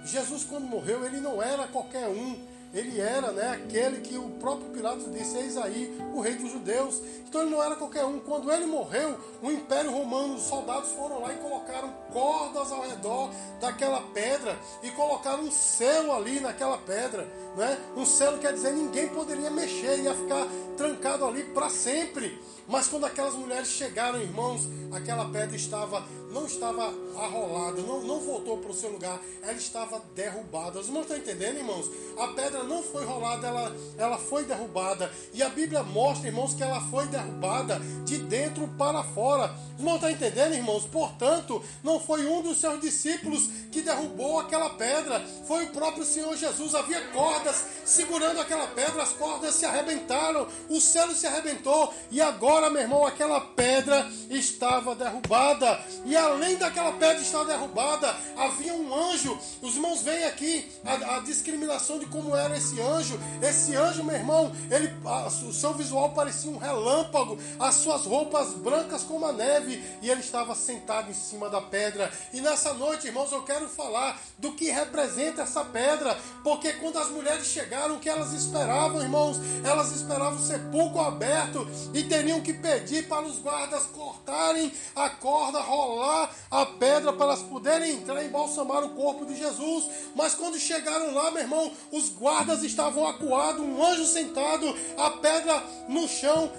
Jesus 0.04 0.44
quando 0.44 0.66
morreu, 0.66 1.04
ele 1.04 1.20
não 1.20 1.42
era 1.42 1.66
qualquer 1.68 2.08
um 2.08 2.38
ele 2.72 3.00
era 3.00 3.32
né, 3.32 3.50
aquele 3.50 4.00
que 4.00 4.16
o 4.16 4.30
próprio 4.38 4.70
Pilatos 4.70 5.12
disse: 5.12 5.36
Eis 5.36 5.56
aí 5.56 5.96
o 6.14 6.20
rei 6.20 6.34
dos 6.34 6.52
judeus. 6.52 7.02
Então 7.28 7.42
ele 7.42 7.50
não 7.50 7.62
era 7.62 7.74
qualquer 7.74 8.04
um. 8.04 8.20
Quando 8.20 8.50
ele 8.52 8.66
morreu, 8.66 9.18
o 9.42 9.50
Império 9.50 9.90
Romano, 9.90 10.34
os 10.34 10.42
soldados 10.42 10.90
foram 10.92 11.20
lá 11.20 11.32
e 11.32 11.38
colocaram 11.38 11.92
cordas 12.12 12.70
ao 12.70 12.82
redor 12.82 13.30
daquela 13.60 14.00
pedra 14.14 14.56
e 14.82 14.90
colocaram 14.90 15.44
um 15.44 15.50
selo 15.50 16.12
ali 16.12 16.38
naquela 16.38 16.78
pedra. 16.78 17.26
Né? 17.56 17.78
Um 17.96 18.06
selo 18.06 18.38
quer 18.38 18.52
dizer 18.52 18.72
ninguém 18.72 19.08
poderia 19.08 19.50
mexer, 19.50 19.98
ia 20.00 20.14
ficar 20.14 20.46
trancado 20.76 21.24
ali 21.24 21.42
para 21.44 21.68
sempre. 21.68 22.40
Mas 22.68 22.86
quando 22.86 23.04
aquelas 23.04 23.34
mulheres 23.34 23.66
chegaram, 23.66 24.20
irmãos, 24.20 24.62
aquela 24.92 25.28
pedra 25.28 25.56
estava 25.56 26.04
não 26.30 26.46
estava 26.46 26.92
arrolada, 27.16 27.82
não, 27.82 28.02
não 28.02 28.20
voltou 28.20 28.58
para 28.58 28.70
o 28.70 28.74
seu 28.74 28.90
lugar, 28.90 29.20
ela 29.42 29.52
estava 29.52 30.00
derrubada. 30.14 30.78
Os 30.78 30.86
irmãos 30.86 31.02
estão 31.02 31.16
entendendo, 31.16 31.58
irmãos? 31.58 31.90
A 32.18 32.28
pedra 32.28 32.62
não 32.62 32.82
foi 32.82 33.04
rolada, 33.04 33.46
ela, 33.46 33.76
ela 33.98 34.18
foi 34.18 34.44
derrubada. 34.44 35.10
E 35.32 35.42
a 35.42 35.48
Bíblia 35.48 35.82
mostra, 35.82 36.28
irmãos, 36.28 36.54
que 36.54 36.62
ela 36.62 36.80
foi 36.90 37.06
derrubada 37.06 37.80
de 38.04 38.18
dentro 38.18 38.68
para 38.78 39.02
fora. 39.02 39.54
Os 39.74 39.80
irmãos 39.80 39.96
estão 39.96 40.10
entendendo, 40.10 40.54
irmãos? 40.54 40.84
Portanto, 40.86 41.62
não 41.82 41.98
foi 41.98 42.26
um 42.26 42.42
dos 42.42 42.58
seus 42.58 42.80
discípulos 42.80 43.48
que 43.72 43.82
derrubou 43.82 44.38
aquela 44.40 44.70
pedra, 44.70 45.20
foi 45.46 45.64
o 45.64 45.70
próprio 45.70 46.04
Senhor 46.04 46.36
Jesus. 46.36 46.74
Havia 46.74 47.00
cordas 47.08 47.64
segurando 47.84 48.40
aquela 48.40 48.66
pedra, 48.68 49.02
as 49.02 49.12
cordas 49.12 49.54
se 49.54 49.64
arrebentaram, 49.64 50.46
o 50.68 50.80
céu 50.80 51.10
se 51.10 51.26
arrebentou, 51.26 51.92
e 52.10 52.20
agora, 52.20 52.70
meu 52.70 52.82
irmão, 52.82 53.06
aquela 53.06 53.40
pedra 53.40 54.08
estava 54.28 54.94
derrubada. 54.94 55.80
E 56.04 56.16
além 56.20 56.56
daquela 56.56 56.92
pedra 56.92 57.22
estar 57.22 57.44
derrubada, 57.44 58.14
havia 58.36 58.74
um 58.74 58.94
anjo. 58.94 59.38
Os 59.62 59.74
irmãos 59.74 60.02
veem 60.02 60.24
aqui 60.24 60.70
a, 60.84 61.16
a 61.16 61.20
discriminação 61.20 61.98
de 61.98 62.06
como 62.06 62.36
era 62.36 62.56
esse 62.56 62.80
anjo. 62.80 63.18
Esse 63.42 63.74
anjo, 63.74 64.04
meu 64.04 64.14
irmão, 64.14 64.52
ele, 64.70 64.92
a, 65.04 65.26
o 65.26 65.52
seu 65.52 65.74
visual 65.74 66.10
parecia 66.10 66.50
um 66.50 66.58
relâmpago, 66.58 67.38
as 67.58 67.76
suas 67.76 68.04
roupas 68.04 68.54
brancas 68.54 69.02
como 69.02 69.26
a 69.26 69.32
neve, 69.32 69.82
e 70.02 70.10
ele 70.10 70.20
estava 70.20 70.54
sentado 70.54 71.10
em 71.10 71.14
cima 71.14 71.48
da 71.48 71.60
pedra. 71.60 72.12
E 72.32 72.40
nessa 72.40 72.74
noite, 72.74 73.06
irmãos, 73.06 73.32
eu 73.32 73.42
quero 73.42 73.68
falar 73.68 74.20
do 74.38 74.52
que 74.52 74.70
representa 74.70 75.42
essa 75.42 75.64
pedra, 75.64 76.18
porque 76.42 76.72
quando 76.74 76.98
as 76.98 77.08
mulheres 77.08 77.46
chegaram, 77.46 77.96
o 77.96 78.00
que 78.00 78.08
elas 78.08 78.32
esperavam, 78.32 79.00
irmãos? 79.00 79.38
Elas 79.64 79.92
esperavam 79.92 80.38
o 80.38 80.46
sepulcro 80.46 81.00
aberto 81.00 81.66
e 81.94 82.02
teriam 82.04 82.40
que 82.40 82.52
pedir 82.52 83.08
para 83.08 83.24
os 83.24 83.38
guardas 83.38 83.84
cortarem 83.84 84.72
a 84.94 85.08
corda, 85.08 85.60
rolar 85.60 86.09
a 86.50 86.66
pedra 86.66 87.12
para 87.12 87.26
elas 87.26 87.42
poderem 87.42 87.92
entrar 87.96 88.22
e 88.22 88.26
embalsamar 88.26 88.84
o 88.84 88.90
corpo 88.90 89.24
de 89.24 89.36
Jesus. 89.36 89.88
Mas 90.14 90.34
quando 90.34 90.58
chegaram 90.58 91.14
lá, 91.14 91.30
meu 91.30 91.42
irmão, 91.42 91.72
os 91.92 92.08
guardas 92.10 92.62
estavam 92.62 93.06
acuados, 93.06 93.64
um 93.64 93.84
anjo 93.84 94.04
sentado, 94.04 94.74
a 94.98 95.10
pedra 95.10 95.62
no 95.88 96.08
chão, 96.08 96.50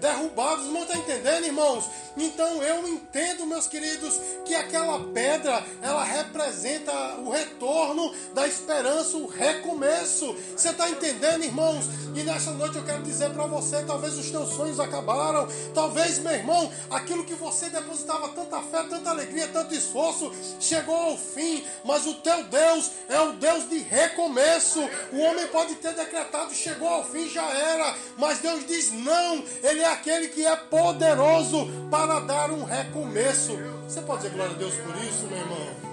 derrubados. 0.00 0.66
Não 0.66 0.82
está 0.82 0.96
entendendo, 0.96 1.44
irmãos? 1.44 1.84
Então 2.16 2.62
eu 2.62 2.88
entendo, 2.88 3.46
meus 3.46 3.66
queridos, 3.66 4.20
que 4.44 4.54
aquela 4.54 5.00
pedra 5.12 5.64
ela 5.80 6.02
representa 6.02 6.92
o 7.18 7.30
retorno 7.30 8.12
da 8.34 8.46
esperança, 8.46 9.16
o 9.16 9.26
recomeço. 9.26 10.34
Você 10.56 10.70
está 10.70 10.90
entendendo, 10.90 11.44
irmãos? 11.44 11.86
E 12.14 12.22
nessa 12.22 12.50
noite 12.52 12.76
eu 12.76 12.84
quero 12.84 13.02
dizer 13.02 13.30
para 13.30 13.46
você: 13.46 13.82
talvez 13.82 14.18
os 14.18 14.30
teus 14.30 14.50
sonhos 14.50 14.80
acabaram, 14.80 15.46
talvez, 15.72 16.18
meu 16.18 16.32
irmão, 16.32 16.70
aquilo 16.90 17.24
que 17.24 17.34
você 17.34 17.68
depositava 17.68 18.28
tanta 18.30 18.60
fé, 18.62 18.82
tanta 18.88 19.10
alegria, 19.10 19.48
tanto 19.48 19.74
esforço, 19.74 20.32
chegou 20.58 20.96
ao 20.96 21.16
fim. 21.16 21.64
Mas 21.84 22.06
o 22.06 22.14
teu 22.14 22.44
Deus 22.44 22.90
é 23.08 23.20
o 23.20 23.32
Deus 23.34 23.68
de 23.68 23.78
recomeço. 23.78 24.80
O 25.12 25.18
homem 25.18 25.46
pode 25.48 25.76
ter 25.76 25.94
decretado, 25.94 26.52
chegou 26.54 26.88
ao 26.88 27.04
fim, 27.04 27.28
já 27.28 27.48
era. 27.48 27.96
Mas 28.18 28.40
Deus 28.40 28.66
diz: 28.66 28.92
não, 28.92 29.44
Ele 29.62 29.80
é 29.80 29.92
aquele 29.92 30.28
que 30.28 30.44
é 30.44 30.56
poderoso 30.56 31.66
para 31.90 32.20
dar 32.20 32.50
um 32.50 32.64
recomeço. 32.64 33.52
Você 33.84 34.00
pode 34.02 34.22
dizer 34.22 34.34
glória 34.34 34.54
a 34.54 34.58
Deus 34.58 34.74
por 34.74 34.96
isso, 34.96 35.26
meu 35.26 35.38
irmão? 35.38 35.90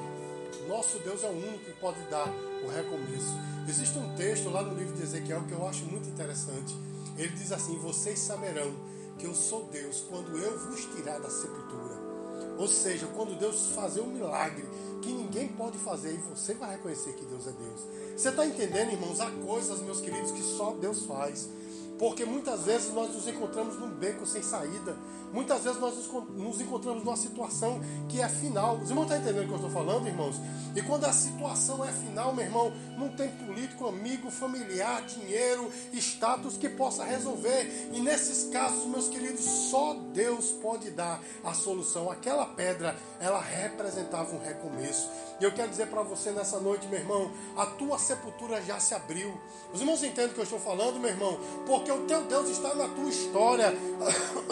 Nosso 0.67 0.99
Deus 0.99 1.23
é 1.23 1.27
o 1.27 1.31
único 1.31 1.65
que 1.65 1.73
pode 1.73 1.99
dar 2.09 2.27
o 2.63 2.67
recomeço. 2.67 3.33
Existe 3.67 3.97
um 3.97 4.15
texto 4.15 4.49
lá 4.49 4.61
no 4.61 4.73
livro 4.73 4.95
de 4.95 5.03
Ezequiel 5.03 5.43
que 5.47 5.53
eu 5.53 5.67
acho 5.67 5.85
muito 5.85 6.07
interessante. 6.09 6.75
Ele 7.17 7.29
diz 7.29 7.51
assim: 7.51 7.77
Vocês 7.79 8.19
saberão 8.19 8.73
que 9.17 9.25
eu 9.25 9.33
sou 9.33 9.65
Deus 9.65 10.03
quando 10.09 10.37
eu 10.37 10.57
vos 10.59 10.85
tirar 10.95 11.19
da 11.19 11.29
sepultura. 11.29 11.95
Ou 12.57 12.67
seja, 12.67 13.05
quando 13.15 13.37
Deus 13.37 13.69
fazer 13.75 14.01
um 14.01 14.07
milagre 14.07 14.67
que 15.01 15.11
ninguém 15.11 15.47
pode 15.49 15.77
fazer 15.77 16.13
e 16.13 16.17
você 16.17 16.53
vai 16.53 16.71
reconhecer 16.71 17.13
que 17.13 17.25
Deus 17.25 17.47
é 17.47 17.51
Deus. 17.51 17.81
Você 18.15 18.29
está 18.29 18.45
entendendo, 18.45 18.91
irmãos? 18.91 19.21
Há 19.21 19.29
coisas, 19.29 19.79
meus 19.81 20.01
queridos, 20.01 20.31
que 20.31 20.41
só 20.41 20.71
Deus 20.71 21.05
faz. 21.05 21.47
Porque 21.97 22.25
muitas 22.25 22.63
vezes 22.63 22.93
nós 22.93 23.13
nos 23.13 23.27
encontramos 23.27 23.77
num 23.79 23.89
beco 23.89 24.25
sem 24.25 24.43
saída. 24.43 24.95
Muitas 25.33 25.63
vezes 25.63 25.79
nós 25.79 25.95
nos 26.35 26.61
encontramos 26.61 27.03
numa 27.03 27.17
situação 27.17 27.79
que 28.07 28.21
é 28.21 28.27
final. 28.29 28.77
Os 28.77 28.89
irmãos 28.89 29.03
estão 29.03 29.17
entendendo 29.17 29.43
o 29.43 29.47
que 29.47 29.53
eu 29.53 29.57
estou 29.57 29.71
falando, 29.71 30.07
irmãos? 30.07 30.35
E 30.75 30.81
quando 30.81 31.05
a 31.05 31.13
situação 31.13 31.83
é 31.83 31.91
final, 31.91 32.33
meu 32.33 32.45
irmão, 32.45 32.71
não 32.97 33.09
tem 33.09 33.29
político, 33.29 33.87
amigo, 33.87 34.29
familiar, 34.29 35.01
dinheiro, 35.03 35.71
status 35.93 36.57
que 36.57 36.69
possa 36.69 37.03
resolver. 37.03 37.89
E 37.93 37.99
nesses 37.99 38.49
casos, 38.51 38.85
meus 38.85 39.07
queridos, 39.07 39.43
só 39.43 39.95
Deus 40.13 40.51
pode 40.51 40.91
dar 40.91 41.21
a 41.43 41.53
solução. 41.53 42.09
Aquela 42.11 42.45
pedra, 42.45 42.95
ela 43.19 43.41
representava 43.41 44.35
um 44.35 44.39
recomeço. 44.39 45.09
E 45.39 45.43
eu 45.43 45.51
quero 45.51 45.69
dizer 45.69 45.87
para 45.87 46.01
você 46.01 46.31
nessa 46.31 46.59
noite, 46.59 46.87
meu 46.87 46.99
irmão, 46.99 47.31
a 47.55 47.65
tua 47.65 47.99
sepultura 47.99 48.61
já 48.61 48.79
se 48.79 48.93
abriu. 48.93 49.35
Os 49.73 49.79
irmãos 49.79 50.03
entendem 50.03 50.31
o 50.31 50.33
que 50.33 50.39
eu 50.39 50.43
estou 50.43 50.59
falando, 50.59 50.99
meu 50.99 51.09
irmão? 51.09 51.39
Porque 51.65 51.91
o 51.91 52.05
teu 52.05 52.23
Deus 52.23 52.49
está 52.49 52.73
na 52.73 52.87
tua 52.87 53.09
história. 53.09 53.73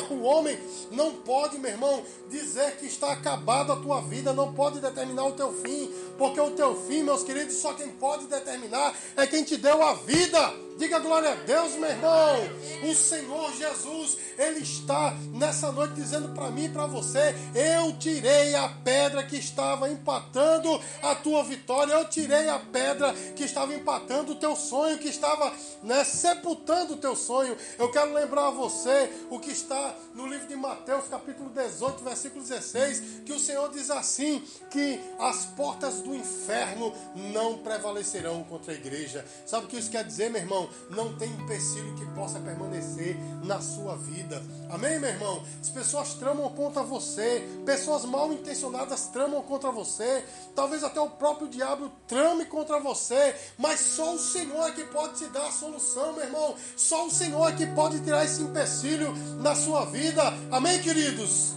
O 0.08 0.22
homem 0.22 0.58
não 0.92 1.14
pode, 1.14 1.58
meu 1.58 1.72
irmão, 1.72 2.04
dizer 2.30 2.78
que 2.78 2.86
está 2.86 3.12
acabada 3.12 3.74
a 3.74 3.76
tua 3.76 4.02
vida, 4.02 4.34
não 4.34 4.54
pode 4.54 4.80
determinar 4.80 5.26
o 5.26 5.34
teu 5.34 5.54
fim, 5.54 5.92
porque 6.18 6.40
o 6.40 6.52
teu 6.52 6.76
fim, 6.88 7.04
meus 7.04 7.24
queridos, 7.24 7.56
só 7.56 7.74
quem 7.74 7.90
pode 7.90 8.26
determinar 8.26 8.96
é 9.16 9.26
quem 9.28 9.44
te 9.44 9.58
deu 9.58 9.82
a 9.82 9.94
vida. 9.94 10.54
Diga 10.78 11.00
glória 11.00 11.32
a 11.32 11.36
Deus, 11.36 11.76
meu 11.76 11.90
irmão. 11.90 12.36
O 12.84 12.94
Senhor 12.94 13.54
Jesus, 13.54 14.18
Ele 14.38 14.60
está 14.60 15.16
nessa 15.32 15.72
noite 15.72 15.94
dizendo 15.94 16.30
para 16.34 16.52
mim 16.52 16.66
e 16.66 16.70
para 16.70 16.86
você: 16.86 17.34
Eu 17.54 17.98
tirei 17.98 18.54
a 18.56 18.68
pedra 18.68 19.24
que 19.24 19.38
estava 19.38 19.90
empatando 19.90 20.82
a 21.02 21.16
tua 21.16 21.44
vitória, 21.46 21.94
eu 21.94 22.06
tirei 22.10 22.50
a 22.50 22.60
pedra 22.60 23.14
que 23.14 23.46
estava 23.46 23.74
empatando 23.74 24.34
o 24.34 24.36
teu 24.36 24.54
sonho, 24.54 24.98
que 24.98 25.08
estava 25.08 25.54
né, 25.82 26.04
sepultando 26.04 26.96
o 26.96 26.98
teu 26.98 27.16
sonho. 27.16 27.56
Eu 27.80 27.90
quero 27.90 28.14
lembrar 28.14 28.48
a 28.48 28.52
você 28.52 29.10
o 29.30 29.40
que 29.40 29.52
está 29.52 29.96
no 30.14 30.28
livro 30.28 30.48
de 30.48 30.58
Mateus, 30.58 31.08
capítulo 31.08 31.50
18, 31.52 32.04
versículo 32.04 32.44
16, 32.44 33.22
que 33.26 33.32
o 33.32 33.40
Senhor 33.40 33.72
diz 33.72 33.90
assim: 33.90 34.44
que 34.70 35.00
as 35.20 35.46
portas 35.46 36.02
do 36.02 36.14
inferno 36.14 36.94
não 37.16 37.60
prevalecerão 37.60 38.44
contra 38.44 38.74
a 38.74 38.76
igreja. 38.76 39.26
Sabe 39.46 39.66
o 39.66 39.70
que 39.70 39.78
isso 39.78 39.90
quer 39.90 40.04
dizer, 40.04 40.30
meu 40.30 40.42
irmão? 40.66 41.06
não 41.06 41.14
tem 41.14 41.32
empecilho 41.32 41.94
que 41.96 42.06
possa 42.08 42.40
permanecer 42.40 43.18
na 43.44 43.62
sua 43.62 43.96
vida. 43.96 44.42
Amém, 44.70 45.00
meu 45.00 45.10
irmão? 45.10 45.44
As 45.62 45.70
pessoas 45.70 46.14
tramam 46.16 46.50
contra 46.54 46.82
você, 46.84 47.48
pessoas 47.66 48.06
mal 48.06 48.32
intencionadas 48.34 49.08
tramam 49.08 49.42
contra 49.44 49.72
você, 49.72 50.24
talvez 50.56 50.84
até 50.84 51.00
o 51.00 51.10
próprio 51.10 51.48
diabo 51.48 51.92
trame 52.08 52.46
contra 52.46 52.80
você, 52.80 53.36
mas 53.58 53.80
só 53.80 54.16
o 54.16 54.20
Senhor 54.20 54.68
é 54.68 54.72
que 54.72 54.84
pode 54.86 55.16
te 55.16 55.26
dar 55.28 55.48
a 55.48 55.52
solução, 55.52 56.14
meu 56.14 56.24
irmão. 56.24 56.56
Só 56.76 57.06
o 57.06 57.12
Senhor 57.12 57.50
é 57.50 57.56
que 57.56 57.66
pode 57.68 58.00
tirar 58.02 58.26
esse 58.26 58.42
empecilho 58.42 59.14
na 59.42 59.56
sua 59.56 59.86
vida. 59.86 60.24
Amém, 60.52 60.82
queridos? 60.82 61.54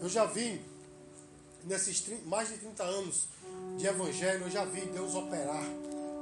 Eu 0.00 0.08
já 0.08 0.24
vi 0.24 0.60
nesses 1.64 2.04
mais 2.26 2.48
de 2.48 2.58
30 2.58 2.84
anos 2.84 3.28
de 3.76 3.86
evangelho, 3.86 4.44
eu 4.44 4.50
já 4.50 4.64
vi 4.64 4.82
Deus 4.82 5.14
operar 5.14 5.64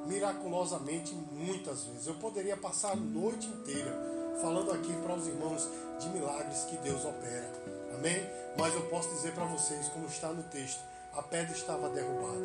miraculosamente 0.07 1.15
muitas 1.33 1.85
vezes. 1.85 2.07
Eu 2.07 2.15
poderia 2.15 2.57
passar 2.57 2.93
a 2.93 2.97
noite 2.97 3.47
inteira 3.47 3.93
falando 4.41 4.73
aqui 4.73 4.93
para 5.03 5.15
os 5.15 5.27
irmãos 5.27 5.69
de 6.01 6.09
milagres 6.09 6.65
que 6.65 6.77
Deus 6.79 7.05
opera. 7.05 7.51
Amém? 7.95 8.29
Mas 8.59 8.75
eu 8.75 8.83
posso 8.83 9.09
dizer 9.11 9.33
para 9.33 9.45
vocês, 9.45 9.89
como 9.89 10.07
está 10.07 10.29
no 10.29 10.43
texto, 10.45 10.81
a 11.13 11.23
pedra 11.23 11.55
estava 11.55 11.89
derrubada. 11.89 12.39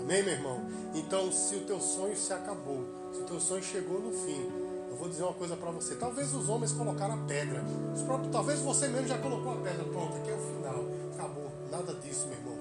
Amém, 0.00 0.22
meu 0.22 0.32
irmão? 0.32 0.60
Então, 0.94 1.32
se 1.32 1.56
o 1.56 1.64
teu 1.64 1.80
sonho 1.80 2.16
se 2.16 2.32
acabou, 2.32 2.84
se 3.12 3.20
o 3.20 3.24
teu 3.24 3.40
sonho 3.40 3.62
chegou 3.62 4.00
no 4.00 4.12
fim, 4.12 4.50
eu 4.88 4.96
vou 4.96 5.08
dizer 5.08 5.22
uma 5.24 5.34
coisa 5.34 5.56
para 5.56 5.70
você. 5.70 5.96
Talvez 5.96 6.32
os 6.34 6.48
homens 6.48 6.72
colocaram 6.72 7.14
a 7.14 7.26
pedra. 7.26 7.64
Próprios, 8.06 8.32
talvez 8.32 8.60
você 8.60 8.88
mesmo 8.88 9.08
já 9.08 9.18
colocou 9.18 9.52
a 9.52 9.56
pedra. 9.56 9.84
Pronto, 9.84 10.16
aqui 10.16 10.30
é 10.30 10.34
o 10.34 10.38
final. 10.38 10.84
Acabou. 11.14 11.50
Nada 11.70 11.94
disso, 11.94 12.28
meu 12.28 12.36
irmão. 12.36 12.56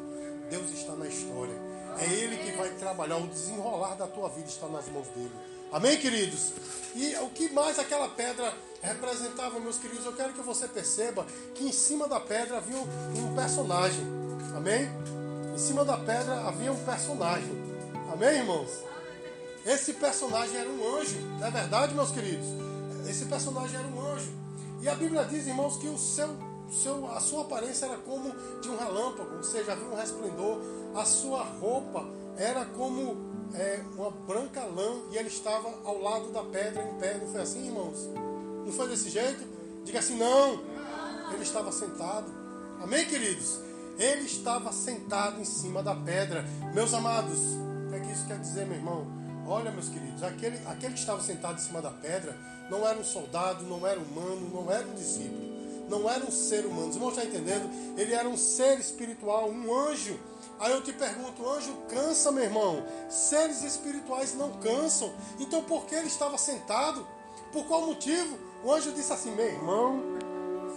Deus 0.50 0.72
está 0.72 0.94
na 0.96 1.08
história. 1.08 1.71
É 2.00 2.06
Ele 2.06 2.38
que 2.38 2.52
vai 2.58 2.70
trabalhar. 2.72 3.18
O 3.18 3.28
desenrolar 3.28 3.96
da 3.96 4.08
tua 4.08 4.30
vida 4.30 4.48
está 4.48 4.68
nas 4.68 4.88
mãos 4.90 5.08
dele. 5.10 5.32
Amém, 5.72 5.98
queridos? 5.98 6.54
E 6.96 7.16
o 7.18 7.30
que 7.30 7.50
mais 7.50 7.80
aquela 7.80 8.10
pedra 8.10 8.54
representava, 8.82 9.60
meus 9.60 9.78
queridos? 9.78 10.06
Eu 10.06 10.14
quero 10.14 10.34
que 10.34 10.42
você 10.42 10.68
perceba 10.68 11.26
que 11.56 11.64
em 11.64 11.72
cima 11.72 12.08
da 12.08 12.20
pedra 12.20 12.58
havia 12.58 12.78
um 12.78 13.36
personagem. 13.36 14.06
Amém? 14.56 14.90
Em 15.54 15.58
cima 15.58 15.86
da 15.86 15.98
pedra 15.98 16.42
havia 16.48 16.72
um 16.72 16.84
personagem. 16.84 17.52
Amém, 18.12 18.40
irmãos? 18.40 18.92
esse 19.66 19.94
personagem 19.94 20.58
era 20.58 20.70
um 20.70 20.98
anjo, 20.98 21.20
não 21.40 21.48
é 21.48 21.52
verdade, 21.52 21.94
meus 21.94 22.12
queridos? 22.12 22.48
Esse 23.08 23.26
personagem 23.26 23.78
era 23.78 23.88
um 23.88 24.14
anjo. 24.14 24.32
E 24.82 24.90
a 24.90 24.96
Bíblia 24.96 25.24
diz, 25.26 25.46
irmãos, 25.46 25.78
que 25.78 25.88
o 25.88 25.98
seu, 25.98 26.30
seu, 26.72 27.06
a 27.12 27.20
sua 27.20 27.42
aparência 27.42 27.86
era 27.86 27.98
como 27.98 28.34
de 28.62 28.70
um 28.70 28.78
relâmpago, 28.78 29.36
ou 29.38 29.44
seja, 29.44 29.74
havia 29.74 29.88
um 29.88 29.96
resplendor. 29.96 30.62
A 30.96 31.06
sua 31.06 31.44
roupa 31.44 32.06
era 32.38 32.66
como 32.66 33.18
é, 33.54 33.82
uma 33.96 34.12
branca 34.12 34.64
lã 34.64 35.02
e 35.12 35.18
ele 35.18 35.28
estava 35.28 35.70
ao 35.84 36.02
lado 36.02 36.32
da 36.32 36.44
pedra 36.44 36.84
em 36.84 37.00
pé. 37.00 37.18
Não 37.18 37.28
foi 37.28 37.42
assim, 37.42 37.68
irmãos? 37.68 38.10
Não 38.66 38.72
foi 38.72 38.88
desse 38.88 39.10
jeito? 39.10 39.46
Diga 39.84 40.00
assim, 40.00 40.18
não. 40.18 40.62
Ele 41.34 41.44
estava 41.44 41.72
sentado. 41.72 42.32
Amém, 42.82 43.06
queridos? 43.06 43.60
Ele 43.98 44.22
estava 44.22 44.72
sentado 44.72 45.40
em 45.40 45.46
cima 45.46 45.84
da 45.84 45.94
pedra. 45.94 46.46
Meus 46.74 46.94
amados, 46.94 47.38
o 47.86 47.90
que, 47.90 47.96
é 47.96 48.00
que 48.00 48.12
isso 48.12 48.26
quer 48.26 48.40
dizer, 48.40 48.66
meu 48.66 48.78
irmão? 48.78 49.08
Olha, 49.46 49.72
meus 49.72 49.90
queridos, 49.90 50.24
aquele, 50.24 50.58
aquele 50.68 50.94
que 50.94 51.00
estava 51.00 51.22
sentado 51.22 51.56
em 51.56 51.62
cima 51.62 51.82
da 51.82 51.92
pedra 51.92 52.38
não 52.70 52.88
era 52.88 52.98
um 52.98 53.04
soldado, 53.04 53.66
não 53.66 53.86
era 53.86 54.00
humano, 54.00 54.50
não 54.54 54.72
era 54.72 54.88
um 54.88 54.94
discípulo, 54.94 55.51
não 55.92 56.10
era 56.10 56.26
um 56.26 56.32
ser 56.32 56.66
humano. 56.66 56.88
Os 56.88 56.96
irmãos 56.96 57.18
estão 57.18 57.26
entendendo? 57.26 57.70
Ele 58.00 58.14
era 58.14 58.28
um 58.28 58.38
ser 58.38 58.80
espiritual, 58.80 59.50
um 59.50 59.76
anjo. 59.76 60.18
Aí 60.60 60.72
eu 60.72 60.82
te 60.82 60.94
pergunto, 60.94 61.48
anjo 61.48 61.76
cansa, 61.90 62.32
meu 62.32 62.44
irmão? 62.44 62.84
Seres 63.10 63.64
espirituais 63.64 64.34
não 64.34 64.52
cansam. 64.54 65.14
Então 65.40 65.62
por 65.64 65.86
que 65.86 65.94
ele 65.94 66.08
estava 66.08 66.38
sentado? 66.38 67.06
Por 67.52 67.66
qual 67.66 67.86
motivo? 67.86 68.38
O 68.64 68.72
anjo 68.72 68.92
disse 68.94 69.12
assim, 69.12 69.32
meu 69.36 69.46
irmão, 69.46 70.02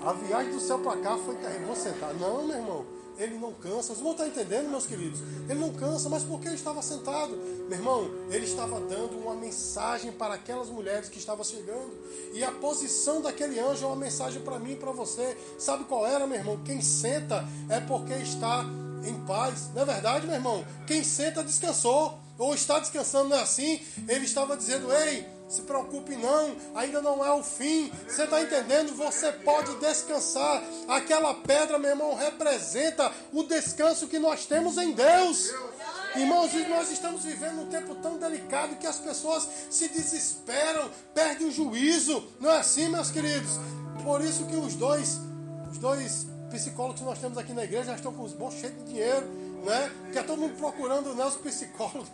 a 0.05 0.13
viagem 0.13 0.53
do 0.53 0.61
céu 0.61 0.79
para 0.81 1.01
cá 1.01 1.17
foi 1.17 1.37
terrível. 1.37 1.69
Vou 1.69 1.77
sentar. 1.77 2.13
Não, 2.15 2.45
meu 2.45 2.57
irmão 2.57 2.94
ele 3.19 3.39
não 3.39 3.53
cansa. 3.53 3.93
Os 3.93 3.99
irmãos 3.99 4.13
estão 4.13 4.27
entendendo, 4.27 4.69
meus 4.69 4.87
queridos? 4.87 5.21
Ele 5.49 5.59
não 5.59 5.73
cansa, 5.73 6.09
mas 6.09 6.23
por 6.23 6.41
que 6.41 6.49
ele 6.49 6.57
estava 6.57 6.83
sentado? 6.83 7.37
Meu 7.69 7.79
irmão, 7.79 8.11
ele 8.31 8.45
estava 8.45 8.81
dando 8.81 9.19
uma 9.19 9.35
mensagem 9.35 10.13
para 10.13 10.35
aquelas 10.35 10.69
mulheres 10.69 11.09
que 11.09 11.19
estavam 11.19 11.45
chegando. 11.45 11.93
E 12.33 12.43
a 12.43 12.51
posição 12.51 13.21
daquele 13.21 13.59
anjo 13.61 13.85
é 13.85 13.87
uma 13.87 13.97
mensagem 13.97 14.43
para 14.43 14.59
mim 14.59 14.73
e 14.73 14.77
para 14.77 14.93
você. 14.93 15.37
Sabe 15.59 15.85
qual 15.85 16.07
era, 16.07 16.27
meu 16.27 16.39
irmão? 16.39 16.61
Quem 16.65 16.81
senta 16.81 17.45
é 17.69 17.81
porque 17.81 18.15
está 18.15 18.65
em 19.07 19.15
paz. 19.27 19.71
Não 19.75 19.83
é 19.83 19.85
verdade, 19.85 20.27
meu 20.27 20.37
irmão? 20.37 20.65
Quem 20.87 21.05
senta 21.05 21.43
descansou. 21.43 22.19
Ou 22.37 22.53
está 22.53 22.81
descansando, 22.81 23.29
não 23.29 23.37
é 23.37 23.43
assim? 23.43 23.81
Ele 24.09 24.25
estava 24.25 24.57
dizendo: 24.57 24.93
Ei, 24.93 25.25
se 25.49 25.63
preocupe 25.63 26.17
não, 26.17 26.57
ainda 26.75 27.01
não 27.03 27.25
é 27.25 27.33
o 27.33 27.43
fim. 27.43 27.93
Você 28.09 28.25
está 28.25 28.43
entendendo? 28.43 28.95
Você 28.97 29.31
pode 29.33 29.75
descansar. 29.77 30.63
Aquela 30.89 31.35
pedra, 31.35 31.79
meu 31.79 31.91
irmão, 31.91 32.15
representa 32.15 33.13
o 33.33 33.43
descanso 33.43 34.09
que 34.09 34.19
nós 34.19 34.47
temos 34.47 34.79
em 34.79 34.93
Deus. 34.93 35.53
Irmãos, 36.17 36.53
nós 36.69 36.91
estamos 36.91 37.25
vivendo 37.25 37.63
um 37.63 37.67
tempo 37.67 37.95
tão 37.97 38.17
delicado 38.17 38.77
que 38.77 38.87
as 38.87 38.99
pessoas 38.99 39.49
se 39.69 39.89
desesperam, 39.89 40.89
perdem 41.13 41.49
o 41.49 41.51
juízo. 41.51 42.25
Não 42.41 42.51
é 42.51 42.59
assim, 42.59 42.89
meus 42.89 43.11
queridos? 43.11 43.59
Por 44.05 44.23
isso 44.23 44.47
que 44.47 44.57
os 44.57 44.75
dois, 44.75 45.19
os 45.71 45.79
dois 45.79 46.27
psicólogos 46.51 47.01
que 47.01 47.07
nós 47.07 47.19
temos 47.19 47.37
aqui 47.37 47.53
na 47.53 47.65
igreja 47.65 47.87
já 47.87 47.95
estão 47.97 48.13
com 48.13 48.23
os 48.23 48.33
bolsos 48.33 48.61
cheios 48.61 48.77
de 48.79 48.85
dinheiro, 48.85 49.27
né? 49.65 49.91
Porque 50.05 50.19
é 50.19 50.23
todo 50.23 50.39
mundo 50.39 50.57
procurando 50.57 51.15
né, 51.15 51.25
os 51.27 51.37
psicólogos. 51.37 52.09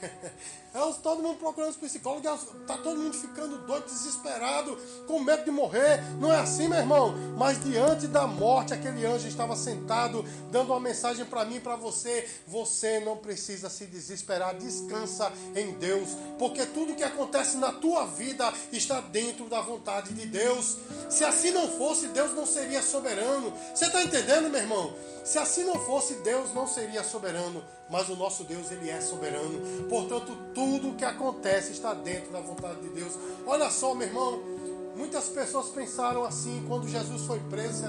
É 0.72 0.78
todo 1.02 1.20
mundo 1.20 1.36
procurando 1.38 1.70
os 1.70 1.76
psicólogos, 1.76 2.42
está 2.60 2.76
todo 2.76 2.96
mundo 2.96 3.16
ficando 3.16 3.58
doido, 3.66 3.86
desesperado, 3.86 4.78
com 5.06 5.18
medo 5.18 5.44
de 5.44 5.50
morrer. 5.50 6.00
Não 6.20 6.32
é 6.32 6.38
assim, 6.38 6.68
meu 6.68 6.78
irmão? 6.78 7.12
Mas 7.36 7.62
diante 7.64 8.06
da 8.06 8.24
morte, 8.24 8.72
aquele 8.72 9.04
anjo 9.04 9.26
estava 9.26 9.56
sentado, 9.56 10.24
dando 10.52 10.70
uma 10.70 10.78
mensagem 10.78 11.24
para 11.24 11.44
mim 11.44 11.58
para 11.58 11.74
você. 11.74 12.28
Você 12.46 13.00
não 13.00 13.16
precisa 13.16 13.68
se 13.68 13.86
desesperar, 13.86 14.56
descansa 14.56 15.32
em 15.56 15.72
Deus, 15.72 16.10
porque 16.38 16.64
tudo 16.66 16.94
que 16.94 17.02
acontece 17.02 17.56
na 17.56 17.72
tua 17.72 18.06
vida 18.06 18.52
está 18.70 19.00
dentro 19.00 19.46
da 19.46 19.60
vontade 19.60 20.14
de 20.14 20.26
Deus. 20.26 20.78
Se 21.08 21.24
assim 21.24 21.50
não 21.50 21.66
fosse, 21.66 22.06
Deus 22.08 22.32
não 22.32 22.46
seria 22.46 22.80
soberano. 22.80 23.52
Você 23.74 23.86
está 23.86 24.04
entendendo, 24.04 24.48
meu 24.48 24.60
irmão? 24.60 24.94
Se 25.24 25.36
assim 25.36 25.64
não 25.64 25.78
fosse, 25.80 26.14
Deus 26.14 26.54
não 26.54 26.66
seria 26.66 27.02
soberano, 27.02 27.62
mas 27.90 28.08
o 28.08 28.16
nosso 28.16 28.44
Deus, 28.44 28.70
ele 28.70 28.88
é 28.88 29.00
soberano. 29.00 29.86
Portanto, 29.88 30.36
tudo 30.54 30.90
o 30.90 30.94
que 30.94 31.04
acontece 31.04 31.72
está 31.72 31.92
dentro 31.92 32.30
da 32.30 32.40
vontade 32.40 32.80
de 32.80 32.88
Deus. 32.90 33.12
Olha 33.44 33.68
só, 33.68 33.94
meu 33.94 34.06
irmão, 34.06 34.40
muitas 34.96 35.28
pessoas 35.28 35.68
pensaram 35.68 36.24
assim 36.24 36.64
quando 36.68 36.88
Jesus 36.88 37.22
foi 37.22 37.40
preso, 37.40 37.84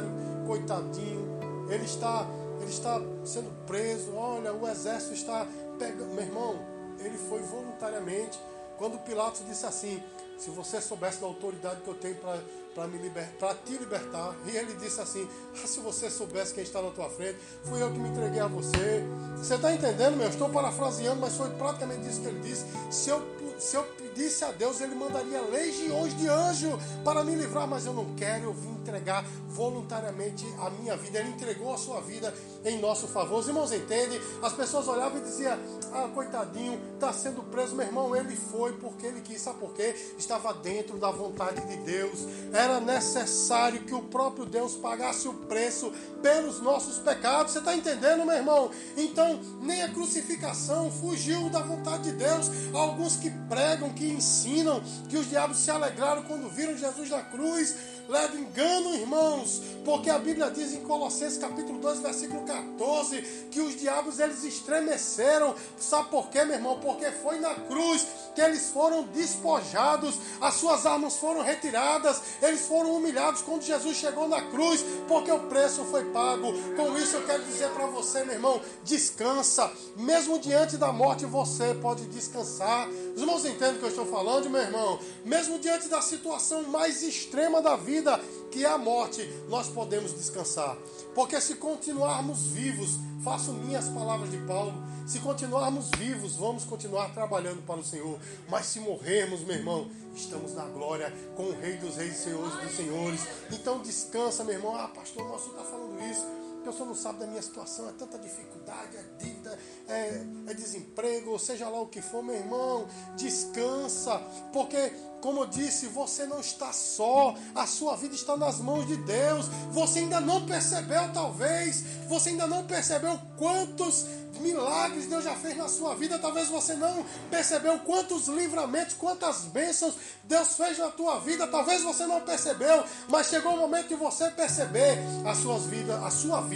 coitadinho, 0.47 1.39
ele 1.69 1.85
está, 1.85 2.25
ele 2.59 2.71
está 2.71 2.99
sendo 3.23 3.51
preso. 3.65 4.13
Olha, 4.15 4.53
o 4.53 4.67
exército 4.67 5.13
está 5.13 5.47
pegando, 5.77 6.13
meu 6.13 6.23
irmão, 6.23 6.59
ele 6.99 7.17
foi 7.17 7.41
voluntariamente. 7.41 8.39
Quando 8.77 8.97
Pilatos 8.99 9.43
disse 9.47 9.65
assim: 9.65 10.01
se 10.39 10.49
você 10.49 10.81
soubesse 10.81 11.21
da 11.21 11.27
autoridade 11.27 11.81
que 11.81 11.87
eu 11.87 11.93
tenho 11.93 12.15
para 12.15 12.39
para 12.73 12.87
me 12.87 12.97
liber... 12.97 13.29
te 13.65 13.77
libertar. 13.77 14.35
E 14.45 14.55
ele 14.55 14.73
disse 14.75 15.01
assim: 15.01 15.27
ah, 15.53 15.67
se 15.67 15.79
você 15.79 16.09
soubesse 16.09 16.53
quem 16.53 16.63
está 16.63 16.81
na 16.81 16.89
tua 16.91 17.09
frente, 17.09 17.37
fui 17.63 17.81
eu 17.81 17.91
que 17.91 17.99
me 17.99 18.09
entreguei 18.09 18.39
a 18.39 18.47
você. 18.47 19.03
Você 19.37 19.55
está 19.55 19.73
entendendo, 19.73 20.15
meu? 20.15 20.25
Eu 20.25 20.31
estou 20.31 20.49
parafraseando, 20.49 21.19
mas 21.19 21.35
foi 21.35 21.49
praticamente 21.51 22.07
isso 22.07 22.21
que 22.21 22.27
ele 22.27 22.39
disse. 22.39 22.65
Se 22.89 23.09
eu, 23.09 23.21
se 23.59 23.75
eu 23.75 23.83
pedisse 24.11 24.43
a 24.43 24.51
Deus, 24.51 24.81
ele 24.81 24.95
mandaria 24.95 25.41
legiões 25.41 26.15
de 26.17 26.27
anjos 26.27 26.73
para 27.03 27.23
me 27.23 27.35
livrar, 27.35 27.67
mas 27.67 27.85
eu 27.85 27.93
não 27.93 28.13
quero, 28.15 28.45
eu 28.45 28.53
vim 28.53 28.71
entregar 28.81 29.25
voluntariamente 29.49 30.45
a 30.59 30.69
minha 30.69 30.95
vida. 30.97 31.19
Ele 31.19 31.29
entregou 31.29 31.73
a 31.73 31.77
sua 31.77 32.01
vida 32.01 32.33
em 32.65 32.79
nosso 32.79 33.07
favor. 33.07 33.39
Os 33.39 33.47
irmãos 33.47 33.71
entendem? 33.71 34.19
As 34.41 34.53
pessoas 34.53 34.87
olhavam 34.87 35.19
e 35.19 35.21
diziam: 35.21 35.57
Ah, 35.93 36.09
coitadinho, 36.13 36.79
está 36.95 37.13
sendo 37.13 37.43
preso. 37.43 37.75
Meu 37.75 37.85
irmão, 37.85 38.15
ele 38.15 38.35
foi 38.35 38.73
porque 38.73 39.05
ele 39.05 39.21
quis. 39.21 39.41
Sabe 39.41 39.59
por 39.59 39.73
quê? 39.73 39.95
Estava 40.17 40.53
dentro 40.53 40.97
da 40.97 41.11
vontade 41.11 41.61
de 41.65 41.77
Deus. 41.77 42.25
Era 42.51 42.79
necessário 42.79 43.81
que 43.81 43.93
o 43.93 44.03
próprio 44.03 44.45
Deus 44.45 44.75
pagasse 44.75 45.27
o 45.27 45.33
preço 45.33 45.91
pelos 46.21 46.59
nossos 46.59 46.97
pecados. 46.99 47.53
Você 47.53 47.59
está 47.59 47.75
entendendo, 47.75 48.25
meu 48.25 48.35
irmão? 48.35 48.71
Então, 48.97 49.39
nem 49.61 49.83
a 49.83 49.89
crucificação 49.89 50.91
fugiu 50.91 51.49
da 51.49 51.59
vontade 51.59 52.03
de 52.03 52.13
Deus. 52.13 52.49
Alguns 52.73 53.15
que 53.15 53.29
pregam, 53.49 53.89
que 53.89 54.00
ensinam 54.05 54.81
que 55.09 55.17
os 55.17 55.29
diabos 55.29 55.57
se 55.57 55.71
alegraram 55.71 56.23
quando 56.23 56.49
viram 56.49 56.77
Jesus 56.77 57.09
na 57.09 57.21
cruz 57.21 57.75
leva 58.11 58.35
engano, 58.35 58.93
irmãos, 58.93 59.61
porque 59.85 60.09
a 60.09 60.19
Bíblia 60.19 60.51
diz 60.51 60.73
em 60.73 60.81
Colossenses 60.81 61.37
capítulo 61.37 61.79
2, 61.79 61.99
versículo 61.99 62.43
14, 62.43 63.21
que 63.49 63.61
os 63.61 63.79
diabos 63.79 64.19
eles 64.19 64.43
estremeceram. 64.43 65.55
Sabe 65.79 66.09
por 66.09 66.27
quê, 66.27 66.43
meu 66.43 66.55
irmão? 66.55 66.77
Porque 66.81 67.09
foi 67.09 67.39
na 67.39 67.55
cruz 67.55 68.05
que 68.35 68.41
eles 68.41 68.69
foram 68.69 69.03
despojados, 69.03 70.15
as 70.41 70.55
suas 70.55 70.85
armas 70.85 71.15
foram 71.15 71.41
retiradas, 71.41 72.21
eles 72.41 72.61
foram 72.67 72.95
humilhados 72.97 73.41
quando 73.41 73.61
Jesus 73.61 73.95
chegou 73.95 74.27
na 74.27 74.41
cruz, 74.41 74.83
porque 75.07 75.31
o 75.31 75.47
preço 75.47 75.85
foi 75.85 76.03
pago. 76.11 76.51
Com 76.75 76.97
isso 76.97 77.15
eu 77.15 77.25
quero 77.25 77.43
dizer 77.45 77.69
para 77.69 77.85
você, 77.85 78.25
meu 78.25 78.35
irmão, 78.35 78.61
descansa. 78.83 79.71
Mesmo 79.95 80.37
diante 80.37 80.75
da 80.75 80.91
morte 80.91 81.25
você 81.25 81.73
pode 81.75 82.05
descansar. 82.07 82.89
Os 82.89 83.21
irmãos 83.21 83.45
entendem 83.45 83.75
o 83.75 83.79
que 83.79 83.85
eu 83.85 83.89
estou 83.89 84.05
falando, 84.05 84.49
meu 84.49 84.61
irmão? 84.61 84.99
Mesmo 85.23 85.57
diante 85.59 85.87
da 85.87 86.01
situação 86.01 86.63
mais 86.63 87.01
extrema 87.03 87.61
da 87.61 87.77
vida, 87.77 88.00
vida, 88.01 88.19
que 88.49 88.65
é 88.65 88.67
a 88.67 88.77
morte, 88.77 89.21
nós 89.47 89.69
podemos 89.69 90.13
descansar. 90.13 90.75
Porque 91.13 91.39
se 91.39 91.55
continuarmos 91.55 92.47
vivos, 92.47 92.97
faço 93.23 93.53
minhas 93.53 93.87
palavras 93.89 94.31
de 94.31 94.37
Paulo, 94.39 94.73
se 95.05 95.19
continuarmos 95.19 95.89
vivos, 95.97 96.35
vamos 96.35 96.63
continuar 96.63 97.13
trabalhando 97.13 97.61
para 97.65 97.79
o 97.79 97.85
Senhor. 97.85 98.19
Mas 98.49 98.65
se 98.65 98.79
morrermos, 98.79 99.41
meu 99.41 99.55
irmão, 99.55 99.87
estamos 100.15 100.53
na 100.53 100.65
glória 100.65 101.13
com 101.35 101.43
o 101.43 101.59
Rei 101.59 101.77
dos 101.77 101.95
Reis 101.95 102.19
e 102.19 102.23
Senhores 102.23 102.53
dos 102.55 102.75
Senhores. 102.75 103.21
Então 103.51 103.79
descansa, 103.79 104.43
meu 104.43 104.55
irmão. 104.55 104.75
Ah, 104.75 104.87
pastor, 104.87 105.27
nosso 105.27 105.51
está 105.51 105.63
falando 105.63 106.01
isso 106.11 106.40
porque 106.61 106.69
o 106.69 106.73
senhor 106.73 106.85
não 106.85 106.95
sabe 106.95 107.17
da 107.17 107.25
minha 107.25 107.41
situação, 107.41 107.89
é 107.89 107.91
tanta 107.93 108.19
dificuldade, 108.19 108.95
é 108.95 109.03
dívida, 109.17 109.59
é, 109.87 110.23
é 110.47 110.53
desemprego, 110.53 111.37
seja 111.39 111.67
lá 111.67 111.81
o 111.81 111.87
que 111.87 112.03
for, 112.03 112.23
meu 112.23 112.35
irmão, 112.35 112.87
descansa, 113.17 114.19
porque 114.53 114.93
como 115.21 115.41
eu 115.41 115.47
disse, 115.47 115.87
você 115.87 116.25
não 116.25 116.39
está 116.39 116.71
só, 116.73 117.35
a 117.55 117.65
sua 117.67 117.95
vida 117.95 118.15
está 118.15 118.35
nas 118.35 118.59
mãos 118.59 118.87
de 118.87 118.97
Deus. 118.97 119.45
Você 119.69 119.99
ainda 119.99 120.19
não 120.19 120.45
percebeu, 120.47 121.13
talvez, 121.13 121.83
você 122.09 122.29
ainda 122.29 122.47
não 122.47 122.65
percebeu 122.65 123.19
quantos 123.37 124.05
milagres 124.39 125.05
Deus 125.05 125.23
já 125.23 125.35
fez 125.35 125.55
na 125.55 125.67
sua 125.67 125.95
vida. 125.95 126.17
Talvez 126.17 126.49
você 126.49 126.73
não 126.73 127.05
percebeu 127.29 127.77
quantos 127.79 128.27
livramentos, 128.27 128.95
quantas 128.95 129.41
bênçãos 129.41 129.93
Deus 130.23 130.55
fez 130.55 130.79
na 130.79 130.89
tua 130.89 131.19
vida. 131.19 131.47
Talvez 131.47 131.83
você 131.83 132.07
não 132.07 132.21
percebeu, 132.21 132.83
mas 133.07 133.27
chegou 133.27 133.53
o 133.53 133.57
momento 133.57 133.89
de 133.89 133.95
você 133.95 134.29
perceber. 134.31 134.97
A 135.25 135.35
sua 135.35 135.59
vida, 135.59 135.97
a 136.03 136.09
sua 136.09 136.41
vida 136.41 136.50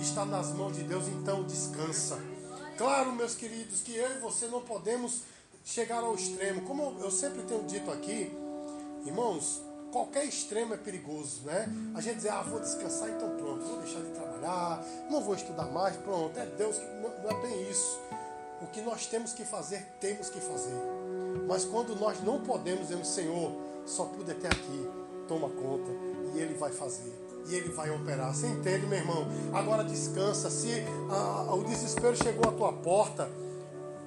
está 0.00 0.24
nas 0.24 0.52
mãos 0.52 0.76
de 0.76 0.82
Deus, 0.82 1.06
então 1.08 1.44
descansa. 1.44 2.18
Claro, 2.76 3.12
meus 3.12 3.34
queridos, 3.34 3.80
que 3.80 3.94
eu 3.96 4.10
e 4.16 4.18
você 4.18 4.46
não 4.48 4.60
podemos 4.60 5.22
chegar 5.64 6.02
ao 6.02 6.14
extremo. 6.14 6.62
Como 6.62 6.98
eu 7.00 7.10
sempre 7.10 7.42
tenho 7.42 7.62
dito 7.64 7.90
aqui, 7.90 8.30
irmãos, 9.04 9.62
qualquer 9.92 10.24
extremo 10.24 10.74
é 10.74 10.76
perigoso, 10.76 11.42
né? 11.44 11.68
A 11.94 12.00
gente 12.00 12.16
diz, 12.16 12.26
ah, 12.26 12.42
vou 12.42 12.60
descansar, 12.60 13.08
então 13.10 13.36
pronto, 13.36 13.64
vou 13.64 13.80
deixar 13.80 14.00
de 14.00 14.10
trabalhar, 14.10 14.84
não 15.10 15.22
vou 15.22 15.34
estudar 15.34 15.66
mais, 15.66 15.96
pronto, 15.96 16.38
é 16.38 16.46
Deus 16.46 16.76
que 16.76 16.84
não 16.84 17.30
é 17.30 17.42
bem 17.42 17.70
isso. 17.70 17.98
o 18.60 18.66
que 18.66 18.80
nós 18.80 19.06
temos 19.06 19.32
que 19.32 19.44
fazer, 19.44 19.86
temos 20.00 20.30
que 20.30 20.40
fazer. 20.40 20.74
Mas 21.46 21.64
quando 21.64 21.94
nós 21.96 22.22
não 22.22 22.40
podemos, 22.40 22.88
dizemos, 22.88 23.08
Senhor, 23.08 23.52
só 23.84 24.06
pude 24.06 24.32
até 24.32 24.48
aqui, 24.48 24.88
toma 25.28 25.48
conta. 25.48 25.90
E 26.34 26.38
Ele 26.38 26.54
vai 26.54 26.72
fazer. 26.72 27.25
E 27.48 27.54
Ele 27.54 27.70
vai 27.70 27.90
operar. 27.90 28.34
Você 28.34 28.46
entende, 28.46 28.86
meu 28.86 28.98
irmão? 28.98 29.26
Agora 29.52 29.84
descansa. 29.84 30.50
Se 30.50 30.70
a, 31.10 31.54
o 31.54 31.64
desespero 31.64 32.16
chegou 32.16 32.48
à 32.48 32.52
tua 32.52 32.72
porta, 32.72 33.28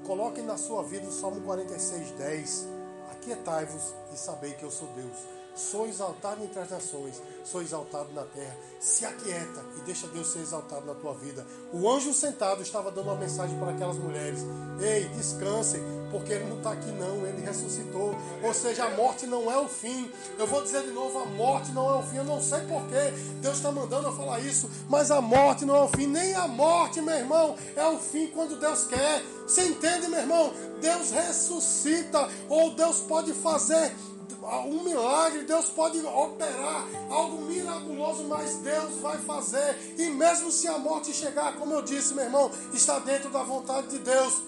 coloque 0.06 0.42
na 0.42 0.58
sua 0.58 0.84
vida 0.84 1.08
o 1.08 1.12
Salmo 1.12 1.42
46, 1.42 2.12
10. 2.12 2.68
Aquietai-vos 3.12 3.94
e 4.14 4.18
sabei 4.18 4.54
que 4.54 4.64
eu 4.64 4.72
sou 4.72 4.88
Deus 4.96 5.39
Sou 5.60 5.86
exaltado 5.86 6.42
entre 6.42 6.58
as 6.58 6.70
nações, 6.70 7.22
sou 7.44 7.62
exaltado 7.62 8.14
na 8.14 8.24
terra. 8.24 8.56
Se 8.80 9.06
aquieta 9.06 9.62
e 9.78 9.82
deixa 9.82 10.08
Deus 10.08 10.28
ser 10.32 10.40
exaltado 10.40 10.86
na 10.86 10.94
tua 10.94 11.14
vida. 11.14 11.46
O 11.74 11.90
anjo 11.92 12.14
sentado 12.14 12.62
estava 12.62 12.90
dando 12.90 13.08
uma 13.08 13.18
mensagem 13.18 13.60
para 13.60 13.72
aquelas 13.72 13.98
mulheres: 13.98 14.40
Ei, 14.80 15.10
descansem, 15.10 15.82
porque 16.10 16.32
ele 16.32 16.46
não 16.46 16.60
está 16.60 16.72
aqui, 16.72 16.90
não, 16.94 17.28
ele 17.28 17.42
ressuscitou. 17.42 18.16
Ou 18.42 18.54
seja, 18.54 18.86
a 18.86 18.92
morte 18.92 19.28
não 19.28 19.52
é 19.52 19.58
o 19.58 19.68
fim. 19.68 20.10
Eu 20.38 20.48
vou 20.48 20.64
dizer 20.64 20.82
de 20.84 20.92
novo: 20.92 21.20
a 21.20 21.26
morte 21.26 21.74
não 21.74 21.94
é 21.94 22.00
o 22.00 22.04
fim. 22.04 22.16
Eu 22.16 22.24
não 22.24 22.42
sei 22.42 22.62
porquê 22.62 23.12
Deus 23.42 23.58
está 23.58 23.70
mandando 23.70 24.08
eu 24.08 24.16
falar 24.16 24.40
isso, 24.40 24.70
mas 24.88 25.12
a 25.12 25.20
morte 25.20 25.66
não 25.66 25.76
é 25.76 25.82
o 25.82 25.90
fim. 25.90 26.08
Nem 26.08 26.36
a 26.36 26.48
morte, 26.48 27.02
meu 27.02 27.16
irmão, 27.16 27.58
é 27.76 27.86
o 27.86 28.00
fim 28.00 28.28
quando 28.28 28.58
Deus 28.58 28.86
quer. 28.86 29.22
Você 29.46 29.66
entende, 29.66 30.08
meu 30.08 30.20
irmão? 30.20 30.54
Deus 30.80 31.12
ressuscita, 31.12 32.30
ou 32.48 32.72
Deus 32.76 33.00
pode 33.02 33.34
fazer 33.34 33.94
um 34.66 34.84
milagre, 34.84 35.44
Deus 35.44 35.66
pode 35.66 36.00
operar 36.00 36.88
algo 37.10 37.42
miraculoso, 37.44 38.24
mas 38.26 38.56
Deus 38.58 38.96
vai 39.02 39.18
fazer. 39.18 39.96
E 39.98 40.10
mesmo 40.10 40.52
se 40.52 40.68
a 40.68 40.78
morte 40.78 41.14
chegar, 41.14 41.56
como 41.58 41.74
eu 41.74 41.82
disse, 41.82 42.14
meu 42.14 42.26
irmão, 42.26 42.52
está 42.74 43.00
dentro 43.00 43.30
da 43.30 43.44
vontade 43.44 43.88
de 43.88 44.00
Deus. 44.00 44.42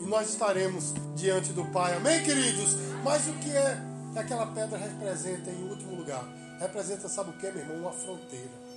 E 0.00 0.06
nós 0.06 0.28
estaremos 0.28 0.92
diante 1.16 1.52
do 1.52 1.64
Pai. 1.66 1.96
Amém, 1.96 2.22
queridos? 2.22 2.76
Mas 3.04 3.26
o 3.26 3.32
que 3.34 3.50
é 3.50 3.80
que 4.12 4.18
aquela 4.18 4.46
pedra 4.46 4.78
representa 4.78 5.50
em 5.50 5.68
último 5.68 5.96
lugar? 5.96 6.24
Representa, 6.60 7.08
sabe 7.08 7.30
o 7.30 7.32
que, 7.34 7.50
meu 7.50 7.62
irmão? 7.62 7.76
Uma 7.78 7.92
fronteira. 7.92 8.68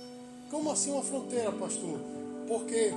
Como 0.50 0.70
assim 0.70 0.92
uma 0.92 1.02
fronteira, 1.02 1.50
pastor? 1.52 1.98
Porque 2.46 2.92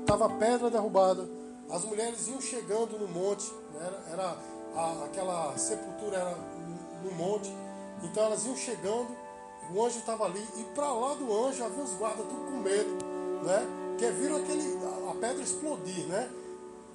estava 0.00 0.26
a 0.26 0.28
pedra 0.28 0.70
derrubada, 0.70 1.28
as 1.70 1.84
mulheres 1.84 2.26
iam 2.28 2.40
chegando 2.40 2.98
no 2.98 3.08
monte, 3.08 3.50
né? 3.74 3.90
era, 4.12 4.36
a, 4.74 5.04
aquela 5.04 5.56
sepultura 5.56 6.16
era 6.16 6.36
no 7.04 7.12
monte. 7.12 7.50
Então 8.02 8.24
elas 8.24 8.44
iam 8.46 8.56
chegando, 8.56 9.08
o 9.72 9.84
anjo 9.84 9.98
estava 9.98 10.24
ali, 10.24 10.44
e 10.56 10.64
para 10.74 10.92
lá 10.92 11.14
do 11.14 11.46
anjo 11.46 11.62
havia 11.64 11.84
os 11.84 11.92
guardas 11.94 12.26
tudo 12.26 12.50
com 12.50 12.58
medo, 12.58 13.04
né? 13.44 13.66
Que 13.98 14.10
viram 14.10 14.36
aquele, 14.36 14.78
a 15.10 15.14
pedra 15.14 15.42
explodir, 15.42 16.06
né? 16.06 16.30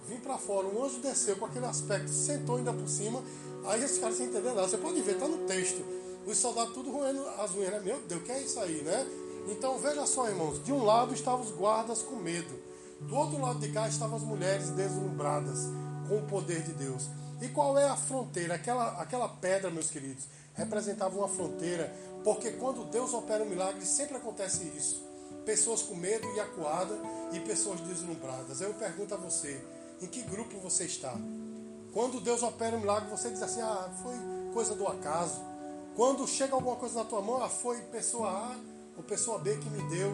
Vim 0.08 0.18
para 0.18 0.38
fora, 0.38 0.68
o 0.68 0.84
anjo 0.84 1.00
desceu 1.00 1.36
com 1.36 1.46
aquele 1.46 1.66
aspecto, 1.66 2.10
sentou 2.10 2.58
ainda 2.58 2.74
por 2.74 2.88
cima, 2.88 3.24
aí 3.66 3.84
esses 3.84 3.98
caras 3.98 4.18
sem 4.18 4.28
entender 4.28 4.50
nada. 4.50 4.68
Você 4.68 4.78
pode 4.78 5.02
ver, 5.02 5.14
está 5.14 5.28
no 5.28 5.40
texto. 5.48 5.84
Os 6.26 6.38
soldados 6.38 6.74
tudo 6.74 6.92
roendo 6.92 7.28
as 7.40 7.54
unhas, 7.54 7.72
né? 7.72 7.82
Meu 7.84 8.00
Deus, 8.02 8.24
que 8.24 8.32
é 8.32 8.42
isso 8.42 8.60
aí, 8.60 8.82
né? 8.82 9.06
Então 9.48 9.78
veja 9.78 10.06
só, 10.08 10.28
irmãos, 10.28 10.64
de 10.64 10.72
um 10.72 10.84
lado 10.84 11.14
estavam 11.14 11.42
os 11.42 11.52
guardas 11.52 12.02
com 12.02 12.16
medo, 12.16 12.54
do 13.02 13.16
outro 13.16 13.40
lado 13.40 13.60
de 13.60 13.70
cá 13.70 13.88
estavam 13.88 14.18
as 14.18 14.24
mulheres 14.24 14.72
deslumbradas 14.72 15.68
com 16.08 16.18
o 16.18 16.24
poder 16.24 16.64
de 16.64 16.74
Deus. 16.74 17.08
E 17.42 17.48
qual 17.50 17.78
é 17.78 17.88
a 17.88 17.96
fronteira? 17.96 18.56
Aquela, 18.56 19.02
aquela 19.02 19.28
pedra, 19.28 19.70
meus 19.70 19.90
queridos, 19.90 20.26
representava 20.54 21.18
uma 21.18 21.28
fronteira, 21.28 21.94
porque 22.24 22.52
quando 22.52 22.86
Deus 22.86 23.14
opera 23.14 23.44
um 23.44 23.50
milagre, 23.50 23.86
sempre 23.86 24.18
acontece 24.18 24.64
isso. 24.76 25.04
Pessoas 25.46 25.84
com 25.84 25.96
medo 25.96 26.28
e 26.36 26.40
acuada 26.40 26.96
e 27.34 27.40
pessoas 27.42 27.80
deslumbradas. 27.82 28.62
Eu 28.62 28.74
pergunto 28.74 29.14
a 29.14 29.18
você, 29.18 29.62
em 30.02 30.08
que 30.08 30.24
grupo 30.24 30.58
você 30.60 30.86
está? 30.86 31.14
Quando 31.94 32.20
Deus 32.20 32.42
opera 32.42 32.76
um 32.76 32.80
milagre, 32.80 33.10
você 33.10 33.30
diz 33.30 33.42
assim, 33.42 33.62
ah, 33.62 33.90
foi 34.02 34.16
coisa 34.54 34.74
do 34.76 34.88
acaso. 34.88 35.42
Quando 35.96 36.28
chega 36.28 36.54
alguma 36.54 36.76
coisa 36.76 36.96
na 36.96 37.06
tua 37.06 37.22
mão, 37.22 37.42
ah, 37.44 37.50
foi 37.50 37.78
pessoa 37.84 38.30
A 38.30 38.56
ou 38.98 39.04
pessoa 39.04 39.40
B 39.40 39.56
que 39.58 39.70
me 39.70 39.82
deu. 39.90 40.12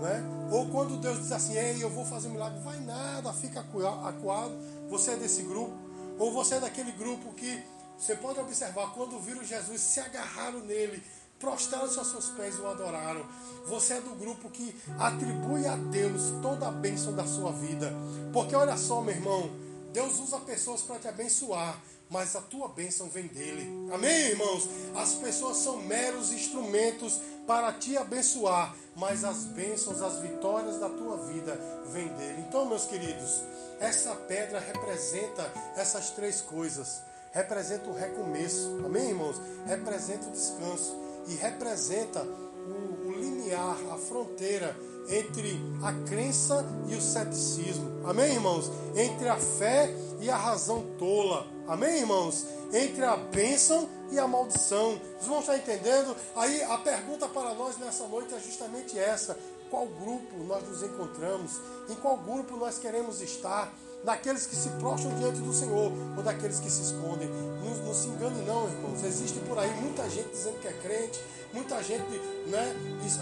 Né? 0.00 0.24
Ou 0.50 0.68
quando 0.70 0.96
Deus 0.96 1.18
diz 1.18 1.30
assim, 1.30 1.56
ei, 1.56 1.82
eu 1.82 1.90
vou 1.90 2.04
fazer 2.04 2.28
um 2.28 2.32
milagre, 2.32 2.58
vai 2.60 2.80
nada, 2.80 3.32
fica 3.32 3.60
acuado, 3.60 4.56
você 4.88 5.12
é 5.12 5.16
desse 5.16 5.42
grupo. 5.42 5.89
Ou 6.20 6.30
você 6.30 6.56
é 6.56 6.60
daquele 6.60 6.92
grupo 6.92 7.32
que 7.32 7.64
você 7.98 8.14
pode 8.14 8.38
observar, 8.38 8.92
quando 8.92 9.18
viram 9.18 9.42
Jesus, 9.42 9.80
se 9.80 10.00
agarraram 10.00 10.60
nele, 10.60 11.02
prostraram-se 11.38 11.98
aos 11.98 12.10
seus 12.10 12.28
pés 12.28 12.56
e 12.56 12.60
o 12.60 12.68
adoraram. 12.68 13.24
Você 13.66 13.94
é 13.94 14.00
do 14.02 14.14
grupo 14.14 14.50
que 14.50 14.76
atribui 14.98 15.66
a 15.66 15.76
Deus 15.76 16.30
toda 16.42 16.68
a 16.68 16.70
bênção 16.70 17.14
da 17.14 17.26
sua 17.26 17.52
vida. 17.52 17.90
Porque 18.34 18.54
olha 18.54 18.76
só, 18.76 19.00
meu 19.00 19.14
irmão, 19.14 19.50
Deus 19.94 20.20
usa 20.20 20.38
pessoas 20.40 20.82
para 20.82 20.98
te 20.98 21.08
abençoar, 21.08 21.80
mas 22.10 22.34
a 22.34 22.40
tua 22.40 22.68
bênção 22.68 23.08
vem 23.08 23.28
dele. 23.28 23.88
Amém, 23.94 24.30
irmãos? 24.30 24.68
As 24.96 25.14
pessoas 25.14 25.58
são 25.58 25.80
meros 25.82 26.32
instrumentos 26.32 27.20
para 27.46 27.72
te 27.72 27.96
abençoar, 27.96 28.74
mas 28.96 29.24
as 29.24 29.44
bênçãos, 29.44 30.02
as 30.02 30.18
vitórias 30.18 30.78
da 30.78 30.88
tua 30.90 31.16
vida 31.28 31.58
vêm 31.92 32.08
dele. 32.08 32.44
Então, 32.48 32.66
meus 32.66 32.84
queridos, 32.84 33.42
essa 33.78 34.14
pedra 34.14 34.58
representa 34.58 35.50
essas 35.76 36.10
três 36.10 36.40
coisas. 36.40 37.00
Representa 37.32 37.88
o 37.88 37.94
recomeço. 37.94 38.80
Amém, 38.84 39.10
irmãos? 39.10 39.40
Representa 39.66 40.26
o 40.26 40.32
descanso. 40.32 40.96
E 41.28 41.34
representa 41.34 42.24
o, 42.24 43.08
o 43.08 43.12
limiar, 43.12 43.76
a 43.92 43.96
fronteira 43.96 44.76
entre 45.08 45.60
a 45.82 45.92
crença 46.08 46.64
e 46.88 46.94
o 46.94 47.00
ceticismo. 47.00 48.00
Amém, 48.04 48.34
irmãos? 48.34 48.70
Entre 48.94 49.28
a 49.28 49.36
fé 49.36 49.94
e 50.20 50.30
a 50.30 50.36
razão 50.36 50.84
tola. 50.98 51.46
Amém, 51.66 52.00
irmãos? 52.00 52.46
Entre 52.72 53.04
a 53.04 53.16
bênção 53.16 53.88
e 54.10 54.18
a 54.18 54.26
maldição. 54.26 55.00
Os 55.18 55.24
irmãos 55.24 55.40
estão 55.40 55.56
entendendo? 55.56 56.16
Aí 56.36 56.62
a 56.62 56.78
pergunta 56.78 57.28
para 57.28 57.54
nós 57.54 57.78
nessa 57.78 58.06
noite 58.06 58.34
é 58.34 58.40
justamente 58.40 58.98
essa: 58.98 59.38
qual 59.70 59.86
grupo 59.86 60.36
nós 60.44 60.66
nos 60.68 60.82
encontramos, 60.82 61.60
em 61.88 61.94
qual 61.94 62.16
grupo 62.16 62.56
nós 62.56 62.78
queremos 62.78 63.20
estar, 63.20 63.72
daqueles 64.04 64.46
que 64.46 64.56
se 64.56 64.68
prostram 64.70 65.14
diante 65.18 65.40
do 65.40 65.52
Senhor 65.52 65.92
ou 66.16 66.22
daqueles 66.22 66.58
que 66.58 66.70
se 66.70 66.82
escondem. 66.82 67.28
Não, 67.28 67.86
não 67.86 67.94
se 67.94 68.08
engane 68.08 68.42
não, 68.46 68.68
irmãos. 68.68 69.04
Existe 69.04 69.38
por 69.40 69.58
aí 69.58 69.70
muita 69.80 70.08
gente 70.08 70.30
dizendo 70.30 70.58
que 70.60 70.68
é 70.68 70.72
crente, 70.72 71.20
muita 71.52 71.82
gente 71.82 72.04
né, 72.46 72.74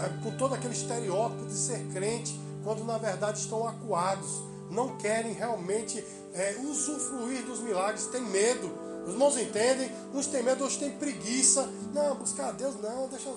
é, 0.03 0.23
com 0.23 0.31
todo 0.37 0.55
aquele 0.55 0.73
estereótipo 0.73 1.45
de 1.45 1.53
ser 1.53 1.79
crente, 1.93 2.39
quando 2.63 2.83
na 2.83 2.97
verdade 2.97 3.39
estão 3.39 3.67
acuados, 3.67 4.41
não 4.69 4.97
querem 4.97 5.33
realmente 5.33 6.03
é, 6.33 6.57
usufruir 6.63 7.43
dos 7.43 7.59
milagres, 7.59 8.05
têm 8.07 8.21
medo. 8.21 8.69
Os 9.05 9.13
irmãos 9.13 9.37
entendem? 9.37 9.91
Uns 10.13 10.27
têm 10.27 10.43
medo, 10.43 10.61
outros 10.61 10.77
têm 10.77 10.91
preguiça. 10.91 11.67
Não, 11.93 12.15
buscar 12.15 12.49
a 12.49 12.51
Deus, 12.51 12.75
não, 12.79 13.07
deixa 13.07 13.29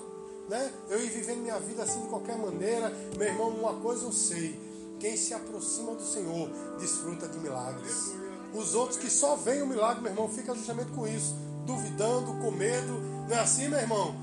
né? 0.49 0.71
Eu 0.89 1.03
ir 1.03 1.09
vivendo 1.09 1.41
minha 1.41 1.59
vida 1.59 1.83
assim 1.83 2.01
de 2.01 2.07
qualquer 2.07 2.37
maneira. 2.37 2.91
Meu 3.17 3.27
irmão, 3.27 3.49
uma 3.49 3.73
coisa 3.75 4.05
eu 4.05 4.11
sei: 4.11 4.59
quem 4.99 5.17
se 5.17 5.33
aproxima 5.33 5.93
do 5.95 6.03
Senhor 6.03 6.49
desfruta 6.79 7.27
de 7.27 7.39
milagres. 7.39 8.13
Os 8.53 8.75
outros 8.75 8.97
que 8.97 9.09
só 9.09 9.35
veem 9.35 9.61
o 9.61 9.67
milagre, 9.67 10.01
meu 10.01 10.11
irmão, 10.11 10.29
ficam 10.29 10.55
justamente 10.55 10.91
com 10.91 11.07
isso, 11.07 11.35
duvidando, 11.65 12.33
com 12.39 12.51
medo. 12.51 12.99
Não 13.27 13.35
é 13.35 13.39
assim, 13.39 13.67
meu 13.67 13.79
irmão? 13.79 14.15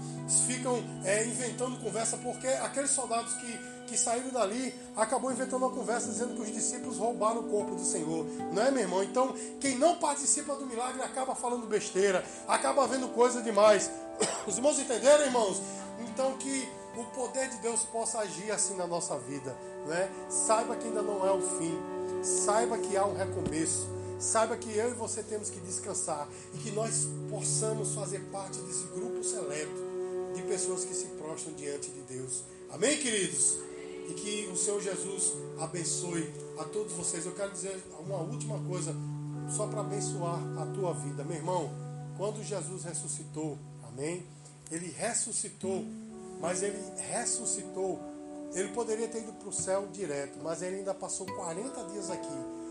Ficam 0.46 0.83
é, 1.04 1.24
inventando 1.26 1.80
conversa, 1.83 2.16
porque 2.18 2.46
aqueles 2.46 2.90
soldados 2.90 3.35
que, 3.35 3.59
que 3.88 3.98
saíram 3.98 4.30
dali 4.30 4.72
acabou 4.96 5.33
inventando 5.33 5.64
uma 5.64 5.74
conversa 5.74 6.09
dizendo 6.09 6.35
que 6.35 6.42
os 6.42 6.52
discípulos 6.52 6.98
roubaram 6.98 7.40
o 7.40 7.50
corpo 7.50 7.74
do 7.74 7.85
Senhor. 7.85 8.24
Não 8.52 8.62
é, 8.62 8.70
meu 8.70 8.83
irmão? 8.83 9.02
Então, 9.02 9.35
quem 9.61 9.76
não 9.76 9.96
participa 9.96 10.54
do 10.54 10.66
milagre 10.66 11.02
acaba 11.02 11.35
falando 11.35 11.66
besteira, 11.66 12.24
acaba 12.46 12.87
vendo 12.87 13.09
coisa 13.09 13.42
demais. 13.42 13.90
Os 14.46 14.56
irmãos 14.56 14.78
entenderam, 14.78 15.24
irmãos? 15.24 15.61
Então 16.00 16.37
que 16.38 16.68
o 16.96 17.04
poder 17.14 17.48
de 17.48 17.56
Deus 17.59 17.83
possa 17.85 18.20
agir 18.20 18.50
assim 18.50 18.76
na 18.76 18.87
nossa 18.87 19.18
vida, 19.18 19.56
né? 19.86 20.10
Saiba 20.28 20.76
que 20.76 20.86
ainda 20.86 21.02
não 21.02 21.26
é 21.26 21.32
o 21.32 21.40
fim. 21.40 21.78
Saiba 22.22 22.78
que 22.78 22.96
há 22.96 23.06
um 23.06 23.16
recomeço. 23.16 23.88
Saiba 24.18 24.56
que 24.56 24.76
eu 24.76 24.90
e 24.90 24.94
você 24.94 25.22
temos 25.22 25.48
que 25.48 25.58
descansar 25.60 26.28
e 26.52 26.58
que 26.58 26.70
nós 26.72 27.06
possamos 27.30 27.94
fazer 27.94 28.20
parte 28.30 28.58
desse 28.58 28.84
grupo 28.88 29.24
seleto 29.24 29.90
de 30.34 30.42
pessoas 30.42 30.84
que 30.84 30.94
se 30.94 31.06
prostram 31.06 31.54
diante 31.54 31.90
de 31.90 32.02
Deus. 32.02 32.44
Amém, 32.70 32.98
queridos? 32.98 33.56
E 34.08 34.12
que 34.14 34.50
o 34.52 34.56
Senhor 34.56 34.80
Jesus 34.80 35.32
abençoe 35.58 36.30
a 36.58 36.64
todos 36.64 36.92
vocês. 36.92 37.24
Eu 37.24 37.32
quero 37.32 37.50
dizer 37.50 37.82
uma 37.98 38.18
última 38.18 38.58
coisa, 38.60 38.94
só 39.56 39.66
para 39.66 39.80
abençoar 39.80 40.38
a 40.58 40.66
tua 40.66 40.92
vida, 40.92 41.24
meu 41.24 41.36
irmão. 41.36 41.70
Quando 42.18 42.44
Jesus 42.44 42.84
ressuscitou, 42.84 43.56
amém? 43.88 44.26
Ele 44.70 44.90
ressuscitou, 44.90 45.84
mas 46.40 46.62
ele 46.62 46.78
ressuscitou. 47.10 47.98
Ele 48.52 48.68
poderia 48.68 49.08
ter 49.08 49.22
ido 49.22 49.32
para 49.32 49.48
o 49.48 49.52
céu 49.52 49.86
direto, 49.92 50.38
mas 50.42 50.62
ele 50.62 50.76
ainda 50.76 50.94
passou 50.94 51.26
40 51.26 51.84
dias 51.84 52.10
aqui. 52.10 52.26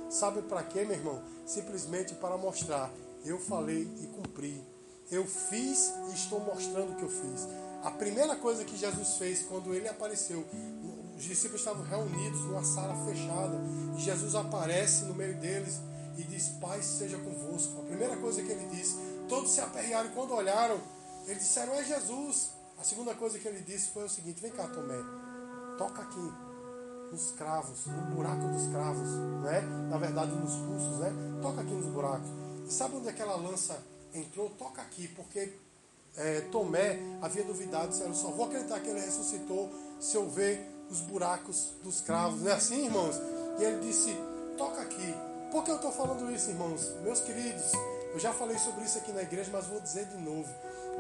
Sabe 0.10 0.42
para 0.42 0.64
quê, 0.64 0.84
meu 0.84 0.96
irmão? 0.96 1.22
Simplesmente 1.46 2.16
para 2.16 2.38
mostrar: 2.38 2.92
eu 3.24 3.38
falei 3.38 3.88
e 4.02 4.08
cumpri. 4.08 4.64
Eu 5.12 5.26
fiz 5.26 5.92
e 6.10 6.14
estou 6.14 6.40
mostrando 6.40 6.94
o 6.94 6.96
que 6.96 7.04
eu 7.04 7.10
fiz. 7.10 7.48
A 7.84 7.92
primeira 7.92 8.36
coisa 8.36 8.64
que 8.64 8.78
Jesus 8.78 9.18
fez 9.18 9.42
quando 9.44 9.74
ele 9.74 9.88
apareceu, 9.88 10.46
os 11.18 11.24
discípulos 11.24 11.62
estavam 11.62 11.84
reunidos 11.84 12.42
numa 12.42 12.64
sala 12.64 12.96
fechada 13.06 13.58
e 13.98 14.02
Jesus 14.02 14.36
aparece 14.36 15.06
no 15.06 15.14
meio 15.14 15.36
deles 15.38 15.82
e 16.18 16.24
diz: 16.24 16.50
Pai 16.62 16.82
seja 16.82 17.18
convosco. 17.18 17.80
A 17.82 17.86
primeira 17.86 18.16
coisa 18.18 18.42
que 18.42 18.52
ele 18.52 18.66
disse, 18.68 18.96
todos 19.28 19.52
se 19.52 19.62
aperrearam 19.62 20.12
quando 20.12 20.34
olharam, 20.34 20.80
eles 21.26 21.44
disseram: 21.44 21.74
É 21.74 21.84
Jesus. 21.84 22.52
A 22.78 22.84
segunda 22.84 23.14
coisa 23.14 23.38
que 23.38 23.48
ele 23.48 23.62
disse 23.62 23.90
foi 23.90 24.06
o 24.06 24.10
seguinte: 24.10 24.42
Vem 24.42 24.52
cá, 24.52 24.68
Tomé, 24.68 24.98
toca 25.80 26.02
aqui 26.02 26.34
nos 27.10 27.32
cravos, 27.32 27.86
no 27.88 28.16
buraco 28.16 28.46
dos 28.50 28.68
cravos, 28.68 29.08
né? 29.42 29.62
Na 29.90 29.98
verdade, 29.98 30.32
nos 30.34 30.54
pulsos, 30.58 31.00
né? 31.00 31.12
Toca 31.42 31.62
aqui 31.62 31.72
nos 31.72 31.86
buracos. 31.86 32.28
E 32.68 32.72
sabe 32.72 32.98
onde 32.98 33.08
aquela 33.08 33.36
lança 33.38 33.82
entrou? 34.14 34.50
Toca 34.52 34.82
aqui, 34.82 35.08
porque 35.08 35.54
é, 36.18 36.42
Tomé 36.52 37.00
havia 37.22 37.44
duvidado 37.46 37.96
se 37.96 38.02
eu 38.02 38.14
só 38.14 38.28
vou 38.28 38.46
acreditar 38.46 38.80
que 38.82 38.90
ele 38.90 39.00
ressuscitou 39.00 39.72
se 40.00 40.18
eu 40.18 40.30
ver 40.30 40.62
os 40.92 41.00
buracos 41.00 41.72
dos 41.82 42.02
cravos. 42.02 42.42
Não 42.42 42.52
é 42.52 42.56
assim, 42.56 42.86
irmãos? 42.86 43.16
E 43.58 43.64
ele 43.64 43.80
disse: 43.80 44.16
toca 44.58 44.82
aqui. 44.82 45.16
Por 45.50 45.64
que 45.64 45.72
eu 45.72 45.78
estou 45.78 45.92
falando 45.92 46.30
isso, 46.30 46.50
irmãos? 46.50 46.92
Meus 47.02 47.22
queridos, 47.22 47.72
eu 48.14 48.20
já 48.20 48.34
falei 48.34 48.60
sobre 48.60 48.84
isso 48.84 48.98
aqui 48.98 49.12
na 49.14 49.24
igreja, 49.24 49.50
mas 49.52 49.66
vou 49.66 49.80
dizer 49.80 50.06
de 50.06 50.18
novo. 50.18 50.48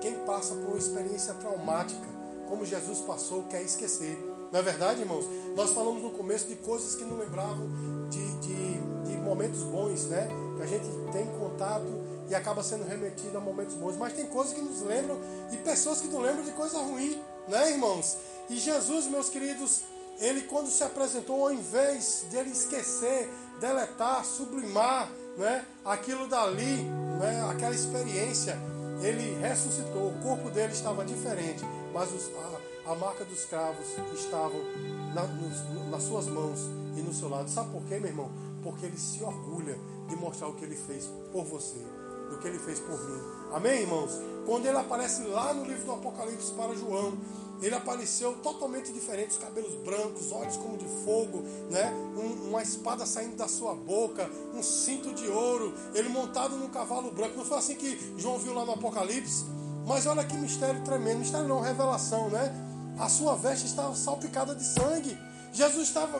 Quem 0.01 0.15
passa 0.25 0.55
por 0.55 0.69
uma 0.69 0.77
experiência 0.77 1.33
traumática, 1.35 2.07
como 2.47 2.65
Jesus 2.65 3.01
passou, 3.01 3.43
quer 3.43 3.61
esquecer. 3.61 4.17
Não 4.51 4.59
é 4.59 4.63
verdade, 4.63 5.01
irmãos? 5.01 5.25
Nós 5.55 5.71
falamos 5.71 6.01
no 6.01 6.11
começo 6.11 6.47
de 6.47 6.55
coisas 6.55 6.95
que 6.95 7.03
não 7.03 7.17
lembravam 7.17 7.69
de, 8.09 8.37
de, 8.37 9.11
de 9.11 9.17
momentos 9.17 9.61
bons, 9.63 10.05
né? 10.05 10.27
Que 10.57 10.63
a 10.63 10.65
gente 10.65 10.87
tem 11.11 11.25
contato 11.39 11.85
e 12.29 12.35
acaba 12.35 12.63
sendo 12.63 12.83
remetido 12.85 13.37
a 13.37 13.41
momentos 13.41 13.75
bons. 13.75 13.95
Mas 13.95 14.13
tem 14.13 14.25
coisas 14.25 14.53
que 14.53 14.61
nos 14.61 14.81
lembram 14.81 15.19
e 15.51 15.57
pessoas 15.57 16.01
que 16.01 16.07
não 16.07 16.21
lembram 16.21 16.43
de 16.43 16.51
coisa 16.51 16.79
ruim, 16.79 17.21
né, 17.47 17.71
irmãos? 17.71 18.17
E 18.49 18.57
Jesus, 18.57 19.05
meus 19.05 19.29
queridos, 19.29 19.81
ele 20.19 20.41
quando 20.41 20.67
se 20.67 20.83
apresentou, 20.83 21.43
ao 21.43 21.53
invés 21.53 22.25
de 22.29 22.37
ele 22.37 22.49
esquecer, 22.49 23.29
deletar, 23.59 24.25
sublimar 24.25 25.11
né, 25.37 25.63
aquilo 25.85 26.27
dali, 26.27 26.83
né, 27.19 27.47
aquela 27.51 27.73
experiência, 27.73 28.57
ele 29.01 29.39
ressuscitou. 29.39 30.07
O 30.07 30.19
corpo 30.21 30.49
dele 30.49 30.73
estava 30.73 31.05
diferente, 31.05 31.63
mas 31.93 32.11
os, 32.11 32.29
a, 32.89 32.95
marca 32.95 33.23
dos 33.23 33.45
cravos 33.45 33.87
estavam 34.13 34.61
na, 35.13 35.23
nos, 35.23 35.89
nas 35.91 36.03
suas 36.03 36.25
mãos 36.27 36.59
e 36.97 37.01
no 37.01 37.13
seu 37.13 37.29
lado. 37.29 37.49
Sabe 37.49 37.71
por 37.71 37.83
quê, 37.83 37.99
meu 37.99 38.09
irmão? 38.09 38.31
Porque 38.63 38.85
ele 38.85 38.97
se 38.97 39.23
orgulha 39.23 39.77
de 40.07 40.15
mostrar 40.15 40.47
o 40.47 40.53
que 40.55 40.65
ele 40.65 40.75
fez 40.75 41.07
por 41.31 41.45
você, 41.45 41.77
do 42.29 42.39
que 42.39 42.47
ele 42.47 42.57
fez 42.57 42.79
por 42.79 42.99
mim. 42.99 43.21
Amém, 43.53 43.81
irmãos? 43.81 44.11
Quando 44.45 44.65
ele 44.65 44.77
aparece 44.77 45.23
lá 45.23 45.53
no 45.53 45.65
livro 45.65 45.85
do 45.85 45.91
Apocalipse 45.91 46.51
para 46.53 46.75
João, 46.75 47.13
ele 47.61 47.75
apareceu 47.75 48.33
totalmente 48.37 48.91
diferente, 48.91 49.31
os 49.31 49.37
cabelos 49.37 49.75
brancos, 49.83 50.31
olhos 50.31 50.57
como 50.57 50.77
de 50.77 50.87
fogo, 51.03 51.43
né? 51.69 51.93
Um, 52.17 52.49
uma 52.49 52.63
espada 52.63 53.05
saindo 53.05 53.35
da 53.35 53.47
sua 53.47 53.75
boca, 53.75 54.29
um 54.55 54.63
cinto 54.63 55.13
de 55.13 55.27
ouro, 55.27 55.73
ele 55.93 56.09
montado 56.09 56.55
num 56.55 56.69
cavalo 56.69 57.11
branco. 57.11 57.37
Não 57.37 57.45
foi 57.45 57.57
assim 57.57 57.75
que 57.75 58.15
João 58.17 58.39
viu 58.39 58.53
lá 58.53 58.65
no 58.65 58.71
Apocalipse? 58.71 59.45
Mas 59.85 60.05
olha 60.05 60.23
que 60.23 60.35
mistério 60.37 60.83
tremendo, 60.83 61.19
mistério 61.19 61.47
não, 61.47 61.61
revelação, 61.61 62.29
né? 62.29 62.68
A 62.99 63.07
sua 63.07 63.33
veste 63.33 63.65
estava 63.65 63.95
salpicada 63.95 64.53
de 64.53 64.63
sangue. 64.63 65.17
Jesus 65.51 65.87
estava 65.87 66.19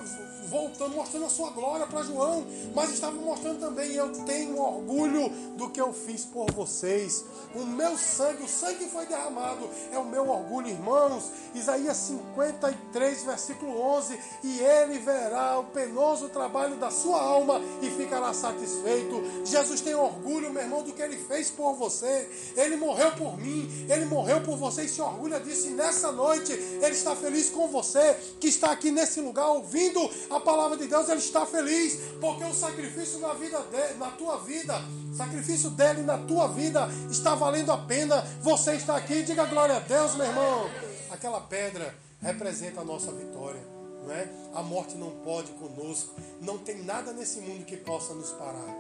voltando, 0.50 0.96
mostrando 0.96 1.26
a 1.26 1.30
sua 1.30 1.52
glória 1.52 1.86
para 1.86 2.04
João, 2.04 2.46
mas 2.74 2.92
estava 2.92 3.16
mostrando 3.16 3.60
também: 3.60 3.92
eu 3.94 4.12
tenho 4.26 4.60
orgulho 4.60 5.30
do 5.56 5.70
que 5.70 5.80
eu 5.80 5.94
fiz 5.94 6.26
por 6.26 6.52
vocês. 6.52 7.24
O 7.56 7.66
meu 7.66 7.98
sangue, 7.98 8.44
o 8.44 8.48
sangue 8.48 8.86
foi 8.86 9.06
derramado, 9.06 9.70
é 9.92 9.98
o 9.98 10.06
meu 10.06 10.28
orgulho, 10.28 10.68
irmãos. 10.68 11.32
Isaías 11.54 11.98
53, 11.98 13.24
versículo 13.24 13.80
11: 13.80 14.20
E 14.44 14.60
ele 14.60 15.00
verá 15.00 15.60
o 15.60 15.66
penoso 15.66 16.30
trabalho 16.30 16.76
da 16.76 16.92
sua 16.92 17.22
alma 17.22 17.62
e 17.82 17.90
ficará 17.90 18.34
satisfeito. 18.34 19.22
Jesus 19.46 19.82
tem 19.82 19.96
orgulho, 19.96 20.52
meu 20.52 20.64
irmão, 20.64 20.84
do 20.84 20.94
que 20.94 21.02
ele 21.02 21.18
fez 21.18 21.50
por 21.50 21.74
você. 21.76 22.30
Ele 22.56 22.76
morreu 22.76 23.12
por 23.12 23.38
mim, 23.38 23.88
ele 23.90 24.06
morreu 24.06 24.42
por 24.42 24.58
você 24.58 24.84
e 24.84 24.90
se 24.90 25.02
orgulha 25.02 25.40
disso. 25.40 25.68
E 25.68 25.72
nessa 25.72 26.12
noite, 26.12 26.52
ele 26.52 26.96
está 26.96 27.16
feliz 27.16 27.50
com 27.50 27.68
você 27.68 28.18
que 28.40 28.48
está 28.48 28.72
aqui 28.72 28.92
nesse 28.92 29.19
lugar 29.22 29.48
ouvindo 29.50 30.00
a 30.30 30.40
palavra 30.40 30.78
de 30.78 30.88
Deus, 30.88 31.10
ele 31.10 31.20
está 31.20 31.46
feliz, 31.46 32.00
porque 32.20 32.44
o 32.44 32.54
sacrifício 32.54 33.20
na 33.20 33.34
vida 33.34 33.60
na 33.98 34.12
tua 34.12 34.38
vida, 34.38 34.76
sacrifício 35.16 35.70
dele 35.72 36.02
na 36.02 36.18
tua 36.18 36.48
vida 36.48 36.88
está 37.10 37.36
valendo 37.36 37.72
a 37.72 37.78
pena. 37.78 38.22
Você 38.42 38.74
está 38.74 38.96
aqui, 38.96 39.24
diga 39.24 39.46
glória 39.46 39.78
a 39.78 39.80
Deus, 39.80 40.16
meu 40.16 40.26
irmão. 40.26 40.70
Aquela 41.10 41.42
pedra 41.42 41.96
representa 42.22 42.82
a 42.82 42.84
nossa 42.84 43.12
vitória, 43.12 43.62
não 44.04 44.12
é? 44.12 44.30
A 44.54 44.62
morte 44.62 44.96
não 44.96 45.12
pode 45.24 45.52
conosco, 45.54 46.14
não 46.42 46.58
tem 46.58 46.84
nada 46.84 47.12
nesse 47.14 47.40
mundo 47.40 47.66
que 47.66 47.78
possa 47.78 48.14
nos 48.14 48.32
parar. 48.32 48.76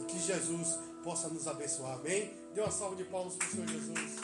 E 0.00 0.04
que 0.04 0.18
Jesus 0.18 0.78
possa 1.02 1.28
nos 1.28 1.46
abençoar, 1.46 1.94
amém? 1.94 2.32
Dê 2.54 2.60
uma 2.60 2.70
salva 2.70 2.96
de 2.96 3.04
palmas 3.04 3.34
para 3.34 3.46
o 3.46 3.50
Senhor 3.50 3.68
Jesus. 3.68 4.16